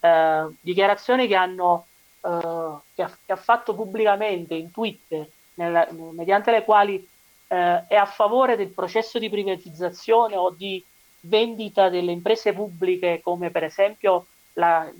[0.00, 1.86] eh, dichiarazioni che, hanno,
[2.22, 7.06] eh, che, ha, che, ha, fatto pubblicamente in Twitter, nel, mediante le quali
[7.48, 10.82] eh, è a favore del processo di privatizzazione o di
[11.20, 14.90] vendita delle imprese pubbliche come per esempio la,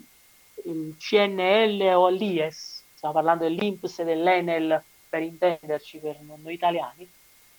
[0.65, 7.11] il CNL o l'IES, stiamo parlando dell'INPS e dell'Enel per intenderci per noi italiani,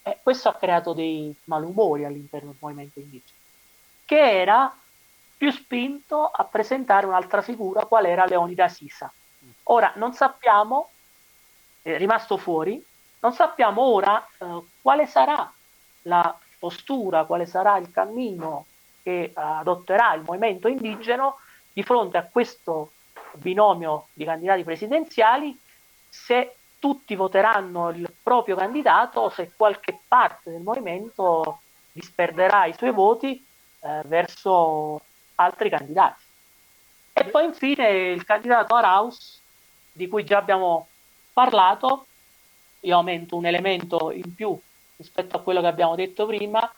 [0.03, 3.39] eh, questo ha creato dei malumori all'interno del movimento indigeno,
[4.05, 4.75] che era
[5.37, 9.11] più spinto a presentare un'altra figura, qual era Leonida Sisa.
[9.63, 10.89] Ora, non sappiamo,
[11.81, 12.83] è rimasto fuori,
[13.19, 14.45] non sappiamo ora eh,
[14.81, 15.51] quale sarà
[16.03, 18.65] la postura, quale sarà il cammino
[19.01, 21.37] che adotterà il movimento indigeno
[21.73, 22.91] di fronte a questo
[23.33, 25.57] binomio di candidati presidenziali,
[26.07, 31.59] se tutti voteranno il proprio candidato se qualche parte del movimento
[31.91, 33.45] disperderà i suoi voti
[33.81, 34.99] eh, verso
[35.35, 36.23] altri candidati.
[37.13, 39.39] E poi infine il candidato Araus,
[39.91, 40.87] di cui già abbiamo
[41.31, 42.07] parlato,
[42.79, 44.59] io aumento un elemento in più
[44.95, 46.73] rispetto a quello che abbiamo detto prima,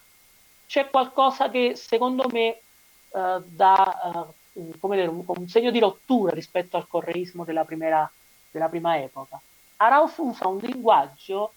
[0.68, 6.76] c'è qualcosa che secondo me eh, dà eh, dire, un, un, segno di rottura rispetto
[6.76, 8.10] al correismo della, primera,
[8.52, 9.39] della prima epoca.
[9.84, 11.54] Araus usa un linguaggio,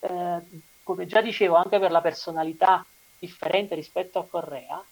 [0.00, 0.38] eh,
[0.82, 2.84] come già dicevo, anche per la personalità
[3.18, 4.82] differente rispetto a Correa,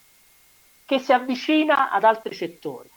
[0.85, 2.91] che si avvicina ad altri settori.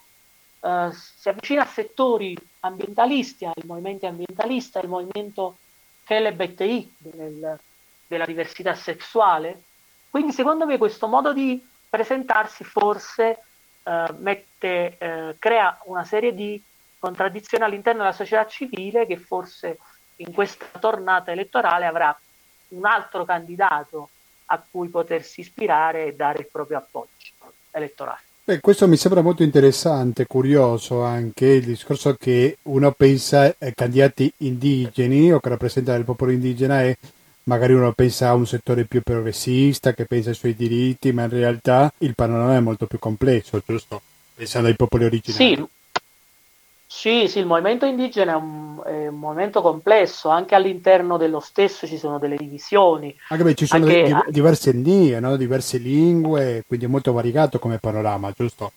[0.58, 5.58] Uh, si avvicina a settori ambientalisti, al movimento ambientalista, al movimento
[6.06, 7.58] LGBTI, del,
[8.06, 9.62] della diversità sessuale.
[10.10, 13.38] Quindi secondo me questo modo di presentarsi forse
[13.84, 16.60] uh, mette, uh, crea una serie di
[17.06, 19.78] contraddizioni all'interno della società civile che forse
[20.16, 22.18] in questa tornata elettorale avrà
[22.68, 24.08] un altro candidato
[24.46, 28.20] a cui potersi ispirare e dare il proprio appoggio elettorale.
[28.42, 34.32] Beh, questo mi sembra molto interessante, curioso anche il discorso che uno pensa ai candidati
[34.38, 36.96] indigeni o che rappresentano il popolo indigena e
[37.44, 41.30] magari uno pensa a un settore più progressista che pensa ai suoi diritti, ma in
[41.30, 44.00] realtà il panorama è molto più complesso, giusto?
[44.34, 45.56] Pensando ai popoli originari.
[45.56, 45.66] Sì,
[46.88, 51.84] sì, sì, il movimento indigeno è un, è un, movimento complesso, anche all'interno dello stesso
[51.86, 53.14] ci sono delle divisioni.
[53.28, 55.36] Anche perché ci sono anche, di, diverse etnie, no?
[55.36, 58.70] diverse lingue, quindi è molto variegato come panorama, giusto?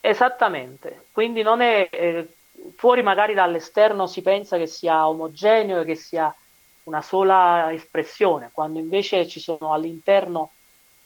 [0.00, 2.28] Esattamente, quindi non è eh,
[2.76, 6.34] fuori magari dall'esterno si pensa che sia omogeneo, che sia
[6.84, 10.50] una sola espressione, quando invece ci sono all'interno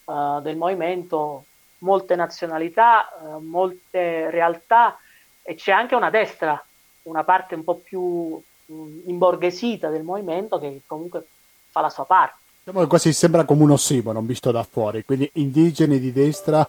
[0.04, 1.44] uh, del movimento
[1.78, 4.98] molte nazionalità, uh, molte realtà
[5.46, 6.62] e c'è anche una destra,
[7.02, 11.26] una parte un po' più mh, imborghesita del movimento che comunque
[11.70, 12.38] fa la sua parte.
[12.64, 16.66] Diciamo quasi sembra come un ossimoro visto da fuori, quindi indigeni di destra.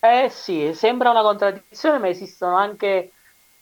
[0.00, 3.12] Eh sì, sembra una contraddizione, ma esistono anche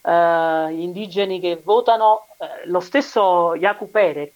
[0.00, 2.26] eh, indigeni che votano.
[2.38, 4.30] Eh, lo stesso Jacu Perez,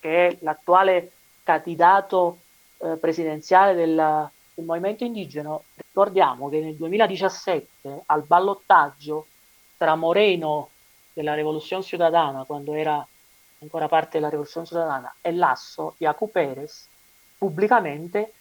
[0.00, 2.38] che è l'attuale candidato
[2.78, 9.26] eh, presidenziale del, del movimento indigeno, ricordiamo che nel 2017 al ballottaggio
[9.78, 10.68] tra Moreno
[11.14, 13.04] della Rivoluzione Ciudadana, quando era
[13.60, 16.86] ancora parte della Rivoluzione Ciudadana, e Lasso, Jacu Perez,
[17.38, 18.32] pubblicamente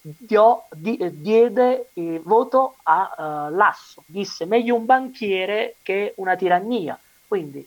[0.00, 4.02] dio, di, diede il voto a uh, Lasso.
[4.06, 6.98] Disse meglio un banchiere che una tirannia.
[7.26, 7.66] Quindi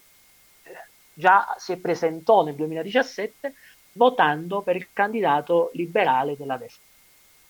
[0.64, 0.72] eh,
[1.14, 3.54] già si presentò nel 2017
[3.94, 6.82] votando per il candidato liberale della destra,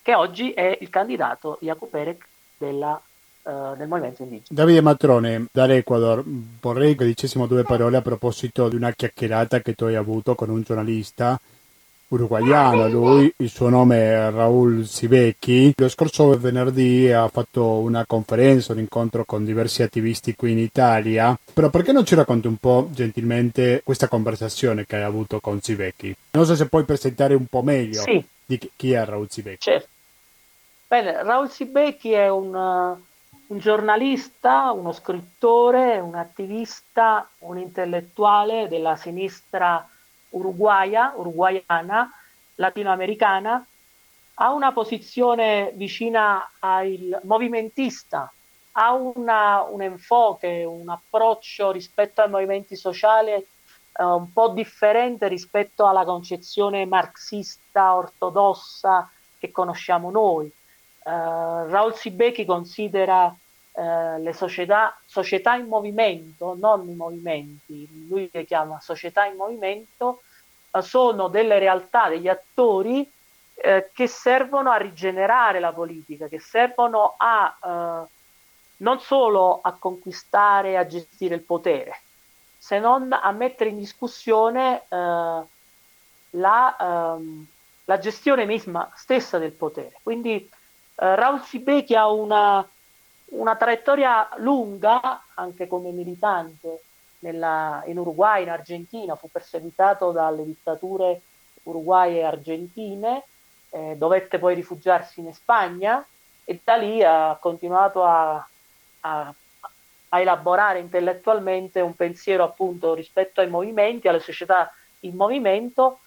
[0.02, 2.18] che oggi è il candidato Jacu Perez
[2.58, 3.02] della
[3.44, 4.48] del movimento indigeno.
[4.50, 6.24] Davide Matrone, dall'Ecuador,
[6.62, 10.50] vorrei che dicessimo due parole a proposito di una chiacchierata che tu hai avuto con
[10.50, 11.40] un giornalista
[12.14, 15.74] uruguaiano, lui, il suo nome è Raul Sivecchi.
[15.76, 21.38] Lo scorso venerdì ha fatto una conferenza, un incontro con diversi attivisti qui in Italia.
[21.54, 26.16] Però perché non ci racconti un po' gentilmente questa conversazione che hai avuto con Sivecchi?
[26.32, 28.24] Non so se puoi presentare un po' meglio sì.
[28.46, 29.62] di chi è Raul Sivecchi.
[29.62, 29.88] Certo.
[30.88, 32.96] Bene, Raul Sivecchi è un,
[33.54, 39.88] un giornalista, uno scrittore, un attivista, un intellettuale della sinistra
[40.30, 42.12] uruguaya, uruguayana,
[42.56, 43.64] latinoamericana,
[44.36, 48.34] ha una posizione vicina al movimentista,
[48.72, 53.46] ha una, un enfoque, un approccio rispetto ai movimenti sociali eh,
[54.04, 60.48] un po' differente rispetto alla concezione marxista ortodossa che conosciamo noi.
[60.48, 60.52] Eh,
[61.04, 63.36] Raul Sibecchi considera
[63.74, 70.22] eh, le società, società in movimento, non i movimenti, lui le chiama società in movimento,
[70.72, 73.10] eh, sono delle realtà, degli attori
[73.56, 78.12] eh, che servono a rigenerare la politica, che servono a eh,
[78.78, 82.02] non solo a conquistare e a gestire il potere,
[82.58, 85.42] se non a mettere in discussione eh,
[86.32, 87.46] la, ehm,
[87.86, 89.98] la, gestione misma stessa del potere.
[90.04, 92.68] Quindi eh, Raul Sibeki ha una
[93.34, 96.82] una traiettoria lunga anche come militante
[97.20, 101.22] nella, in Uruguay, in Argentina, fu perseguitato dalle dittature
[101.64, 103.24] uruguaye e argentine,
[103.70, 106.06] eh, dovette poi rifugiarsi in Spagna
[106.44, 108.46] e da lì ha continuato a,
[109.02, 109.34] a,
[110.10, 114.72] a, elaborare intellettualmente un pensiero appunto rispetto ai movimenti, alle società
[115.02, 116.00] in movimento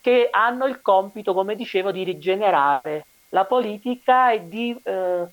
[0.00, 5.26] che hanno il compito, come dicevo, di rigenerare la politica e di eh,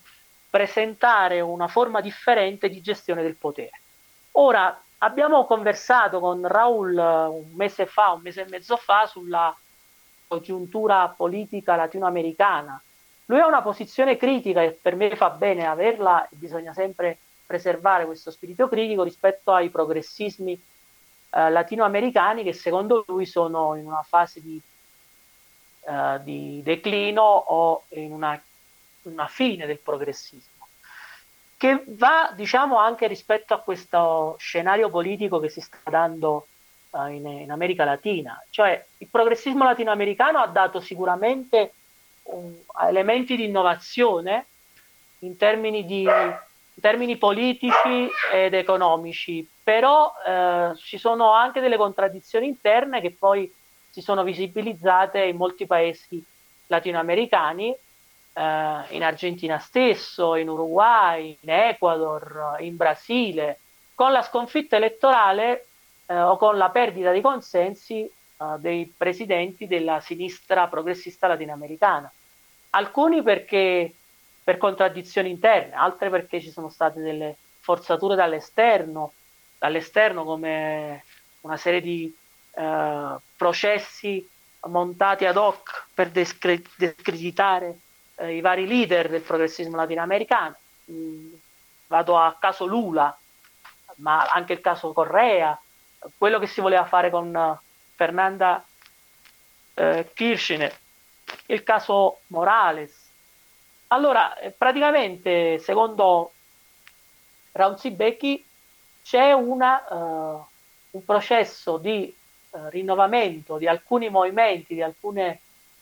[0.50, 3.80] presentare una forma differente di gestione del potere.
[4.32, 9.56] Ora, abbiamo conversato con Raul eh, un mese fa, un mese e mezzo fa, sulla
[10.26, 12.80] congiuntura politica latinoamericana.
[13.26, 18.30] Lui ha una posizione critica e per me fa bene averla, bisogna sempre preservare questo
[18.30, 24.60] spirito critico rispetto ai progressismi eh, latinoamericani che secondo lui sono in una fase di,
[25.82, 28.40] eh, di declino o in una
[29.02, 30.66] una fine del progressismo,
[31.56, 36.46] che va diciamo anche rispetto a questo scenario politico che si sta dando
[36.90, 38.42] uh, in, in, America Latina.
[38.50, 41.72] Cioè il progressismo latinoamericano ha dato sicuramente
[42.24, 44.46] um, elementi di innovazione
[45.20, 52.46] in termini, di, in termini politici ed economici, però eh, ci sono anche delle contraddizioni
[52.46, 53.52] interne che poi
[53.90, 56.24] si sono visibilizzate in molti paesi
[56.68, 57.76] latinoamericani
[58.32, 63.58] eh, in Argentina stesso, in Uruguay, in Ecuador, in Brasile,
[63.94, 65.66] con la sconfitta elettorale
[66.06, 68.10] eh, o con la perdita di consensi eh,
[68.58, 72.10] dei presidenti della sinistra progressista latinoamericana.
[72.70, 73.92] Alcuni perché
[74.42, 79.12] per contraddizioni interne, altre perché ci sono state delle forzature dall'esterno,
[79.58, 81.04] dall'esterno come
[81.42, 82.12] una serie di
[82.52, 84.28] eh, processi
[84.66, 87.78] montati ad hoc per discreditare
[88.20, 90.56] eh, i vari leader del progressismo latinoamericano.
[90.90, 91.32] Mm,
[91.86, 93.16] vado a caso Lula,
[93.96, 95.58] ma anche il caso Correa,
[96.16, 97.58] quello che si voleva fare con uh,
[97.94, 98.64] Fernanda
[99.74, 100.74] eh, Kirchner,
[101.46, 103.08] il caso Morales.
[103.88, 106.32] Allora, eh, praticamente, secondo
[107.52, 108.44] Raul Becchi,
[109.02, 110.46] c'è una, uh,
[110.90, 112.14] un processo di
[112.50, 115.40] uh, rinnovamento di alcuni movimenti, di alcune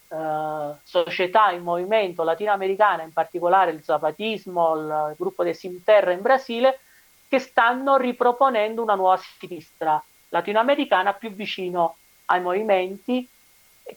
[0.09, 6.81] eh, società in movimento latinoamericana, in particolare il zapatismo, il gruppo dei Simterra in Brasile,
[7.29, 11.97] che stanno riproponendo una nuova sinistra latinoamericana più vicino
[12.27, 13.29] ai movimenti,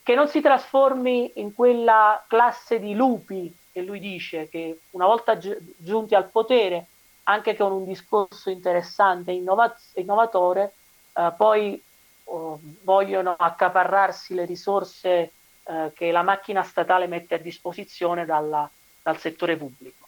[0.03, 5.37] che non si trasformi in quella classe di lupi che lui dice che una volta
[5.37, 6.87] giunti al potere,
[7.23, 10.73] anche con un discorso interessante e innovat- innovatore,
[11.13, 11.81] eh, poi
[12.25, 15.31] oh, vogliono accaparrarsi le risorse
[15.63, 18.69] eh, che la macchina statale mette a disposizione dalla,
[19.01, 20.07] dal settore pubblico.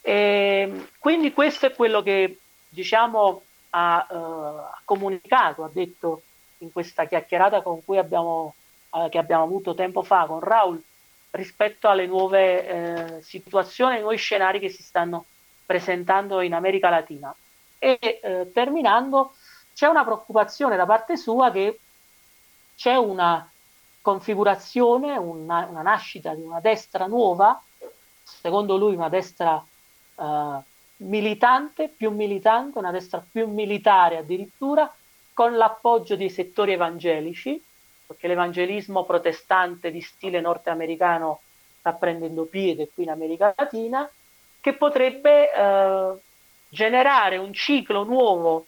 [0.00, 2.38] E quindi questo è quello che
[2.68, 6.22] diciamo, ha, ha, comunicato, ha detto
[6.58, 7.62] in questa chiacchierata
[7.96, 8.54] abbiamo,
[8.90, 10.82] uh, che abbiamo avuto tempo fa con Raul
[11.30, 15.26] rispetto alle nuove eh, situazioni, ai nuovi scenari che si stanno
[15.66, 17.34] presentando in America Latina.
[17.78, 19.34] E eh, terminando,
[19.74, 21.78] c'è una preoccupazione da parte sua che
[22.74, 23.48] c'è una
[24.06, 27.60] configurazione, una, una, nascita di una destra nuova,
[28.22, 29.60] secondo lui una destra
[30.14, 30.62] uh,
[30.98, 34.94] militante, più militante, una destra più militare addirittura,
[35.32, 37.60] con l'appoggio dei settori evangelici
[38.06, 41.40] perché l'evangelismo protestante di stile nordamericano
[41.80, 44.08] sta prendendo piede qui in America Latina,
[44.60, 46.12] che potrebbe eh,
[46.68, 48.66] generare un ciclo nuovo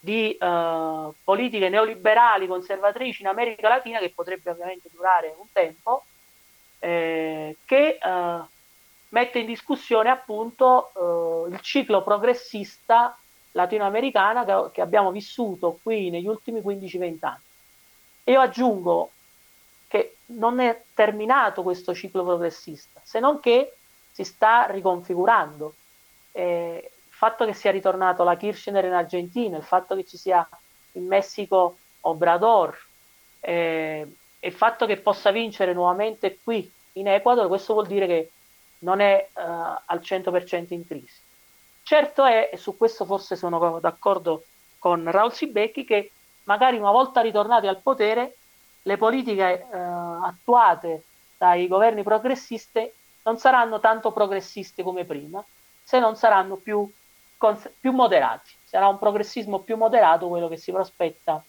[0.00, 6.04] di eh, politiche neoliberali conservatrici in America Latina che potrebbe ovviamente durare un tempo,
[6.78, 8.38] eh, che eh,
[9.10, 13.16] mette in discussione appunto eh, il ciclo progressista
[13.52, 17.42] latinoamericana che, che, abbiamo vissuto qui negli ultimi 15-20 anni.
[18.24, 19.10] Io aggiungo
[19.86, 23.74] che non è terminato questo ciclo progressista, se non che
[24.12, 25.74] si sta riconfigurando.
[26.32, 26.90] Eh,
[27.20, 30.48] fatto che sia ritornato la Kirchner in Argentina, il fatto che ci sia
[30.92, 32.74] in Messico Obrador,
[33.40, 38.30] eh, il fatto che possa vincere nuovamente qui in Ecuador, questo vuol dire che
[38.78, 39.38] non è uh,
[39.84, 41.20] al 100% in crisi.
[41.82, 44.44] Certo è, e su questo forse sono d'accordo
[44.78, 46.12] con Raul Sibecchi, che
[46.44, 48.36] magari una volta ritornati al potere,
[48.80, 49.76] le politiche uh,
[50.24, 51.02] attuate
[51.36, 52.90] dai governi progressisti
[53.24, 55.44] non saranno tanto progressiste come prima,
[55.84, 56.90] se non saranno più
[57.78, 58.50] più moderati.
[58.64, 61.42] Sarà un progressismo più moderato quello che si prospetta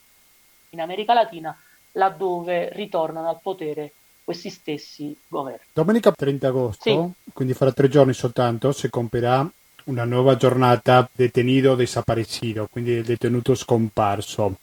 [0.70, 1.56] in America Latina,
[1.94, 3.92] laddove ritornano al potere
[4.24, 5.66] questi stessi governi.
[5.74, 7.32] Domenica 30 agosto, sì.
[7.34, 9.48] quindi fra tre giorni soltanto, si compirà
[9.86, 14.58] una nuova giornata detenido desaparecido, quindi il detenuto scomparso.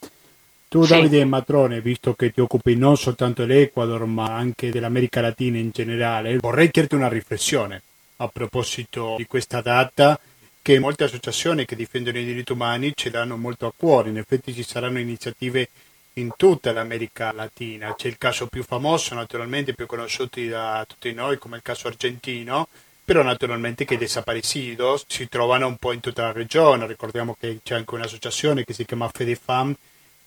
[0.69, 0.93] Tu sì.
[0.93, 6.37] Davide Matrone, visto che ti occupi non soltanto dell'Ecuador ma anche dell'America Latina in generale,
[6.39, 7.83] vorrei chiederti una riflessione
[8.17, 10.19] a proposito di questa data
[10.69, 14.11] che molte associazioni che difendono i diritti umani ce l'hanno molto a cuore.
[14.11, 15.71] In effetti ci saranno iniziative
[16.15, 17.95] in tutta l'America Latina.
[17.95, 22.69] C'è il caso più famoso, naturalmente più conosciuto da tutti noi, come il caso argentino,
[23.03, 26.87] però naturalmente che i desaparecidos si trovano un po' in tutta la regione.
[26.87, 29.75] Ricordiamo che c'è anche un'associazione che si chiama Fedefam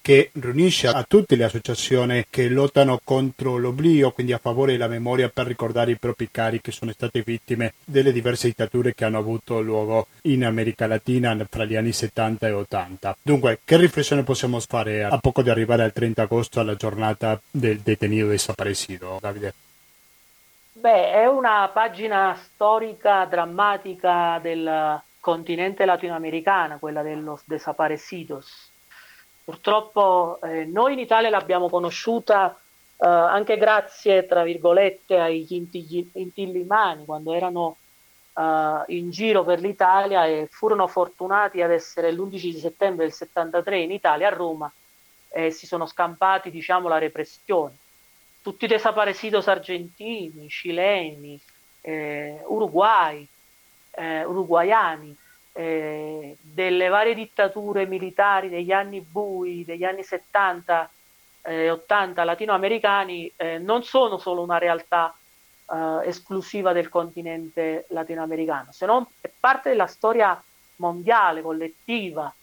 [0.02, 5.30] che riunisce a tutte le associazioni che lottano contro l'oblio, quindi a favore della memoria
[5.30, 9.62] per ricordare i propri cari che sono state vittime delle diverse dittature che hanno avuto
[9.62, 13.18] luogo in America Latina fra gli anni 70 e 80.
[13.22, 17.80] Dunque, che riflessione possiamo fare a poco di arrivare al 30 agosto alla giornata del
[17.80, 19.54] detenuto desaparecido, Davide?
[20.74, 28.71] Beh, è una pagina storica drammatica del continente latinoamericano, quella dello desaparecidos
[29.44, 32.56] Purtroppo eh, noi in Italia l'abbiamo conosciuta
[32.98, 35.48] eh, anche grazie, tra virgolette, ai
[36.14, 37.78] intillimani quando erano
[38.38, 43.92] eh, in giro per l'Italia e furono fortunati ad essere l'11 settembre del 73 in
[43.92, 44.72] Italia, a Roma,
[45.30, 47.76] e si sono scampati, diciamo, la repressione.
[48.42, 51.40] Tutti i desaparecidos argentini, cileni,
[51.82, 53.28] eh, uruguay,
[55.54, 60.90] eh, delle varie dittature militari degli anni bui, degli anni 70
[61.42, 65.14] e eh, 80 latinoamericani, eh, non sono solo una realtà
[65.72, 70.42] eh, esclusiva del continente latinoamericano, se non è parte della storia
[70.78, 72.34] mondiale, collettiva,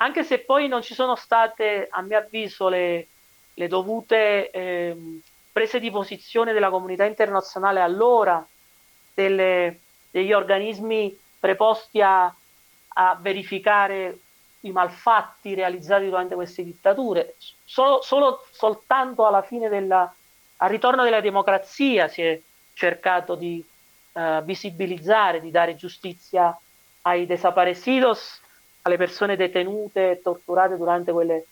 [0.00, 3.06] anche se poi non ci sono state, a mio avviso, le,
[3.54, 8.46] le dovute ehm, prese di posizione della comunità internazionale allora,
[9.12, 9.80] delle,
[10.10, 12.32] degli organismi preposti a
[13.00, 14.18] a verificare
[14.60, 17.36] i malfatti realizzati durante queste dittature.
[17.64, 20.12] Solo, solo soltanto alla fine della,
[20.56, 22.40] al ritorno della democrazia si è
[22.74, 23.64] cercato di
[24.12, 26.56] uh, visibilizzare, di dare giustizia
[27.02, 28.40] ai desaparecidos,
[28.82, 31.46] alle persone detenute e torturate durante quelle,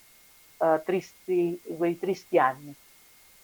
[0.57, 2.73] uh, tristi, quei tristi anni.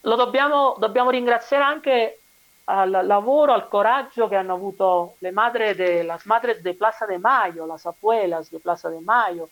[0.01, 2.19] Lo dobbiamo, dobbiamo ringraziare anche
[2.65, 6.23] al lavoro, al coraggio che hanno avuto le madri de las
[6.61, 9.49] de Plaza de Mayo, las abuelas de Plaza de Mayo,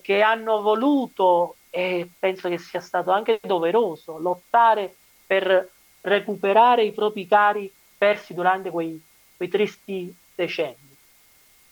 [0.00, 4.94] che hanno voluto, e penso che sia stato anche doveroso, lottare
[5.26, 5.68] per
[6.00, 9.00] recuperare i propri cari persi durante quei,
[9.36, 10.96] quei tristi decenni.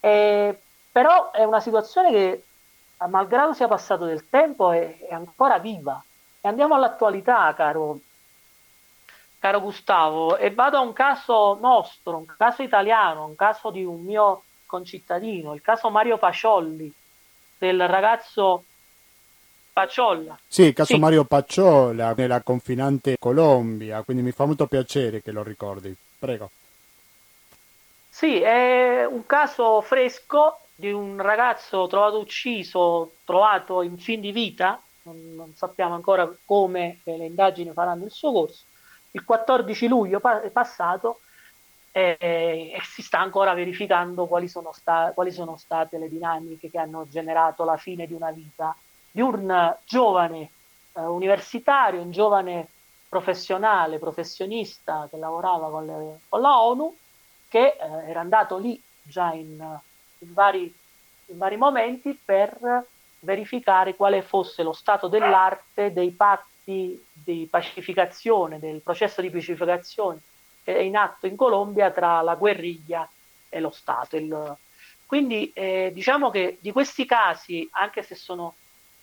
[0.01, 0.61] E,
[0.93, 2.45] però è una situazione che,
[3.09, 6.03] malgrado sia passato del tempo, è, è ancora viva.
[6.41, 8.01] E andiamo all'attualità, caro
[9.41, 14.03] caro Gustavo, e vado a un caso nostro, un caso italiano, un caso di un
[14.03, 16.93] mio concittadino, il caso Mario Paciolli,
[17.59, 18.65] del ragazzo
[19.73, 20.39] Paciolla.
[20.47, 21.01] Sì, il caso sì.
[21.01, 25.95] Mario Pacciolla nella confinante Colombia, quindi mi fa molto piacere che lo ricordi.
[26.19, 26.51] Prego.
[28.11, 34.81] Sì, è un caso fresco di un ragazzo trovato ucciso, trovato in fin di vita,
[35.05, 38.65] non, non sappiamo ancora come le indagini faranno il suo corso,
[39.13, 41.21] il 14 luglio pa- passato
[41.93, 46.79] e, e, si sta ancora verificando quali sono, sta- quali sono state le dinamiche che
[46.79, 48.75] hanno generato la fine di una vita
[49.11, 50.51] di un giovane
[50.93, 52.69] eh, universitario, un giovane
[53.09, 56.97] professionale, professionista che lavorava con, le, con la ONU,
[57.49, 59.59] che eh, era andato lì già in,
[60.19, 60.73] in, vari,
[61.27, 62.87] in vari momenti per
[63.21, 70.21] verificare quale fosse lo stato dell'arte dei patti di pacificazione, del processo di pacificazione
[70.63, 73.09] che è in atto in Colombia tra la guerriglia
[73.49, 74.17] e lo Stato.
[74.17, 74.57] Il,
[75.07, 78.55] quindi eh, diciamo che di questi casi, anche se sono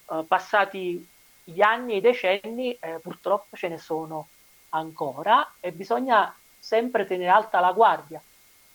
[0.10, 1.06] eh, passati
[1.44, 4.28] gli anni e i decenni, eh, purtroppo ce ne sono
[4.70, 8.22] ancora e bisogna sempre tenere alta la guardia.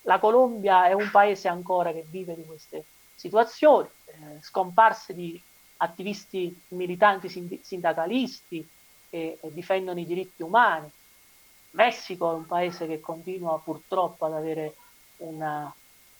[0.03, 5.41] La Colombia è un paese ancora che vive di queste situazioni, eh, scomparse di
[5.83, 7.29] attivisti militanti
[7.61, 8.67] sindacalisti
[9.11, 10.91] che difendono i diritti umani.
[11.73, 14.75] Messico è un paese che continua purtroppo ad avere
[15.19, 15.73] una,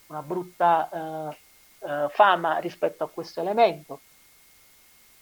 [0.07, 1.37] una brutta eh,
[1.89, 4.01] eh, fama rispetto a questo elemento.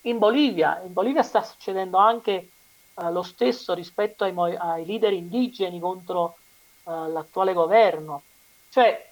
[0.02, 5.78] In Bolivia, in Bolivia sta succedendo anche eh, lo stesso rispetto ai, ai, leader indigeni
[5.78, 6.38] contro
[6.84, 8.22] eh, l'attuale governo.
[8.70, 9.10] Cioè,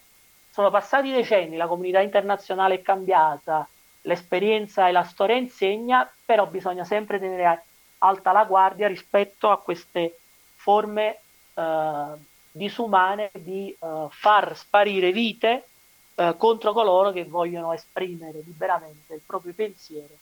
[0.51, 3.69] sono passati decenni, la comunità internazionale è cambiata,
[4.09, 7.65] l'esperienza e la storia insegna, però bisogna sempre tenere
[7.99, 10.19] alta la guardia rispetto a queste
[10.57, 11.19] forme
[11.55, 12.05] eh,
[12.51, 15.67] disumane di eh, far sparire vite
[16.15, 20.15] eh, contro coloro che vogliono esprimere liberamente il proprio pensiero,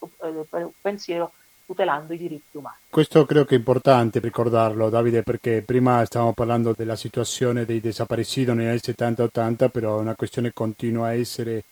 [0.00, 1.32] eh, pensiero
[1.66, 2.76] tutelando i diritti umani.
[2.88, 8.54] Questo credo che è importante ricordarlo, Davide, perché prima stavamo parlando della situazione dei desaparecidos
[8.54, 11.64] negli anni 70-80, però è una questione che continua a essere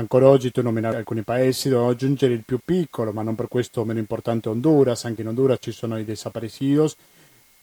[0.00, 3.84] Ancora oggi tu nominavi alcuni paesi, devo aggiungere il più piccolo, ma non per questo
[3.84, 6.96] meno importante Honduras, anche in Honduras ci sono i desaparecidos,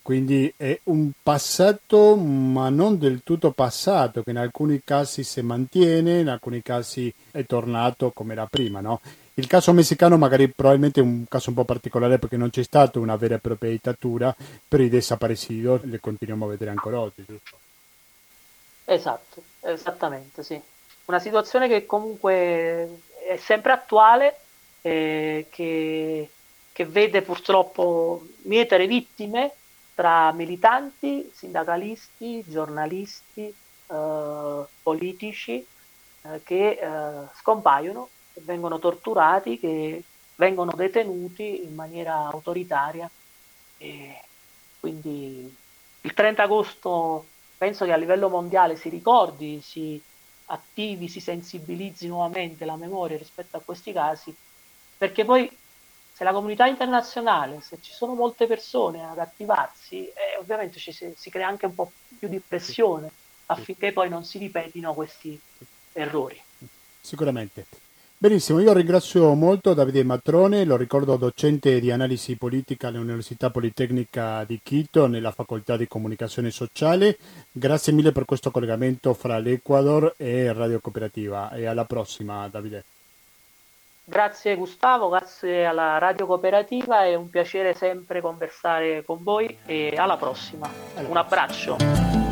[0.03, 6.19] quindi è un passato ma non del tutto passato, che in alcuni casi si mantiene,
[6.19, 9.01] in alcuni casi è tornato come era prima, no?
[9.33, 12.99] Il caso messicano magari probabilmente è un caso un po' particolare perché non c'è stata
[12.99, 14.35] una vera e propria dittatura,
[14.67, 17.57] per i desaparecidos le continuiamo a vedere ancora oggi, giusto?
[18.85, 20.61] Esatto, esattamente, sì
[21.07, 24.39] una situazione che comunque è sempre attuale,
[24.81, 26.29] eh, che,
[26.71, 29.51] che, vede purtroppo mietere vittime
[29.95, 33.53] tra militanti, sindacalisti, giornalisti,
[33.87, 35.65] eh, politici
[36.21, 40.03] eh, che eh, scompaiono, che vengono torturati, che
[40.35, 43.09] vengono detenuti in maniera autoritaria.
[43.77, 44.21] E
[44.79, 45.55] quindi
[46.01, 47.25] il 30 agosto
[47.57, 50.01] penso che a livello mondiale si ricordi, si,
[50.47, 54.35] attivi, si sensibilizzi nuovamente la memoria rispetto a questi casi,
[54.97, 55.49] perché poi
[56.13, 61.13] se la comunità internazionale, se ci sono molte persone ad attivarsi, eh, ovviamente ci si,
[61.15, 63.09] si, crea anche un po' più di pressione
[63.45, 65.39] affinché poi non si ripetino questi
[65.93, 66.41] errori.
[66.99, 67.65] Sicuramente.
[68.19, 74.59] Benissimo, io ringrazio molto Davide Matrone, lo ricordo docente di analisi politica all'Università Politecnica di
[74.63, 77.19] Quito nella facoltà di comunicazione sociale.
[77.51, 82.85] Grazie mille per questo collegamento fra l'Ecuador e Radio Cooperativa e alla prossima Davide.
[84.03, 90.17] Grazie Gustavo, grazie alla Radio Cooperativa, è un piacere sempre conversare con voi e alla
[90.17, 90.67] prossima.
[91.07, 92.26] Un abbraccio.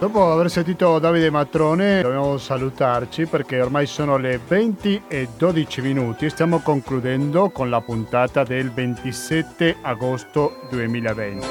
[0.00, 6.30] Dopo aver sentito Davide Matrone dobbiamo salutarci perché ormai sono le 20 e 12 minuti
[6.30, 11.46] stiamo concludendo con la puntata del 27 agosto 2020.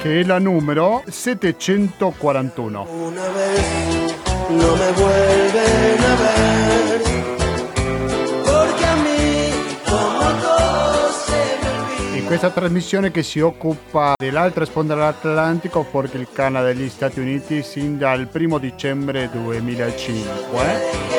[0.00, 4.03] che è la numero 741.
[4.50, 7.02] No me vuelven a ver.
[8.44, 9.50] Porque a mí,
[9.84, 16.28] como todo se me In questa trasmissione che si occupa dell'altra sponda dell'Atlantico perché il
[16.30, 21.12] Canada e gli Stati Uniti sin dal primo dicembre 2005.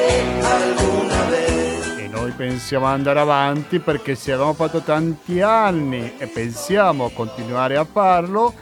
[1.97, 7.85] E noi pensiamo andare avanti perché se abbiamo fatto tanti anni e pensiamo continuare a
[7.91, 8.53] farlo,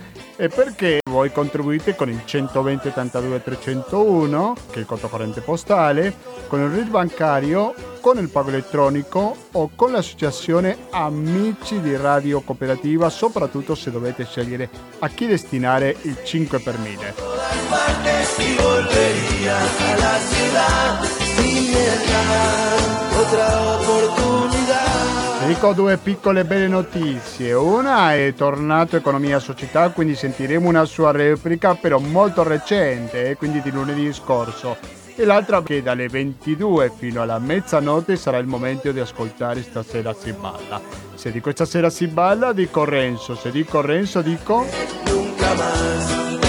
[0.43, 6.13] e perché voi contribuite con il 120 82 301, che è il conto corrente postale,
[6.49, 13.09] con il RID bancario, con il pago elettronico o con l'associazione Amici di Radio Cooperativa,
[13.09, 14.69] soprattutto se dovete scegliere
[14.99, 17.13] a chi destinare il 5 per 1000.
[25.53, 27.53] Dico due piccole belle notizie.
[27.53, 33.61] Una è tornato Economia Società, quindi sentiremo una sua replica, però molto recente, eh, quindi
[33.61, 34.75] di lunedì scorso.
[35.15, 40.31] E l'altra che dalle 22 fino alla mezzanotte sarà il momento di ascoltare Stasera si
[40.31, 40.81] balla.
[41.13, 43.35] Se dico stasera si balla, dico Renzo.
[43.35, 44.65] Se dico Renzo, dico...
[45.05, 46.42] Nunca más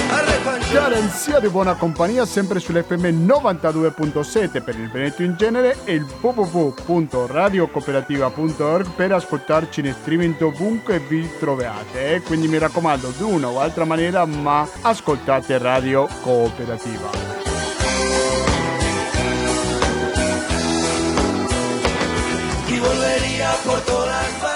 [0.74, 8.90] garanzia di buona compagnia sempre sull'FM 92.7 per il Veneto in genere e il www.radiocooperativa.org
[8.96, 12.22] per ascoltarci in streaming dovunque vi troviate.
[12.26, 17.08] Quindi mi raccomando, di una o altra maniera, ma ascoltate Radio Cooperativa.
[22.66, 24.53] Y volvería por todas partes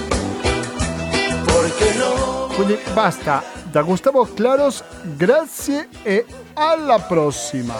[2.54, 4.82] Quindi basta, da Gustavo Claros,
[5.16, 6.24] grazie e
[6.54, 7.74] alla prossima.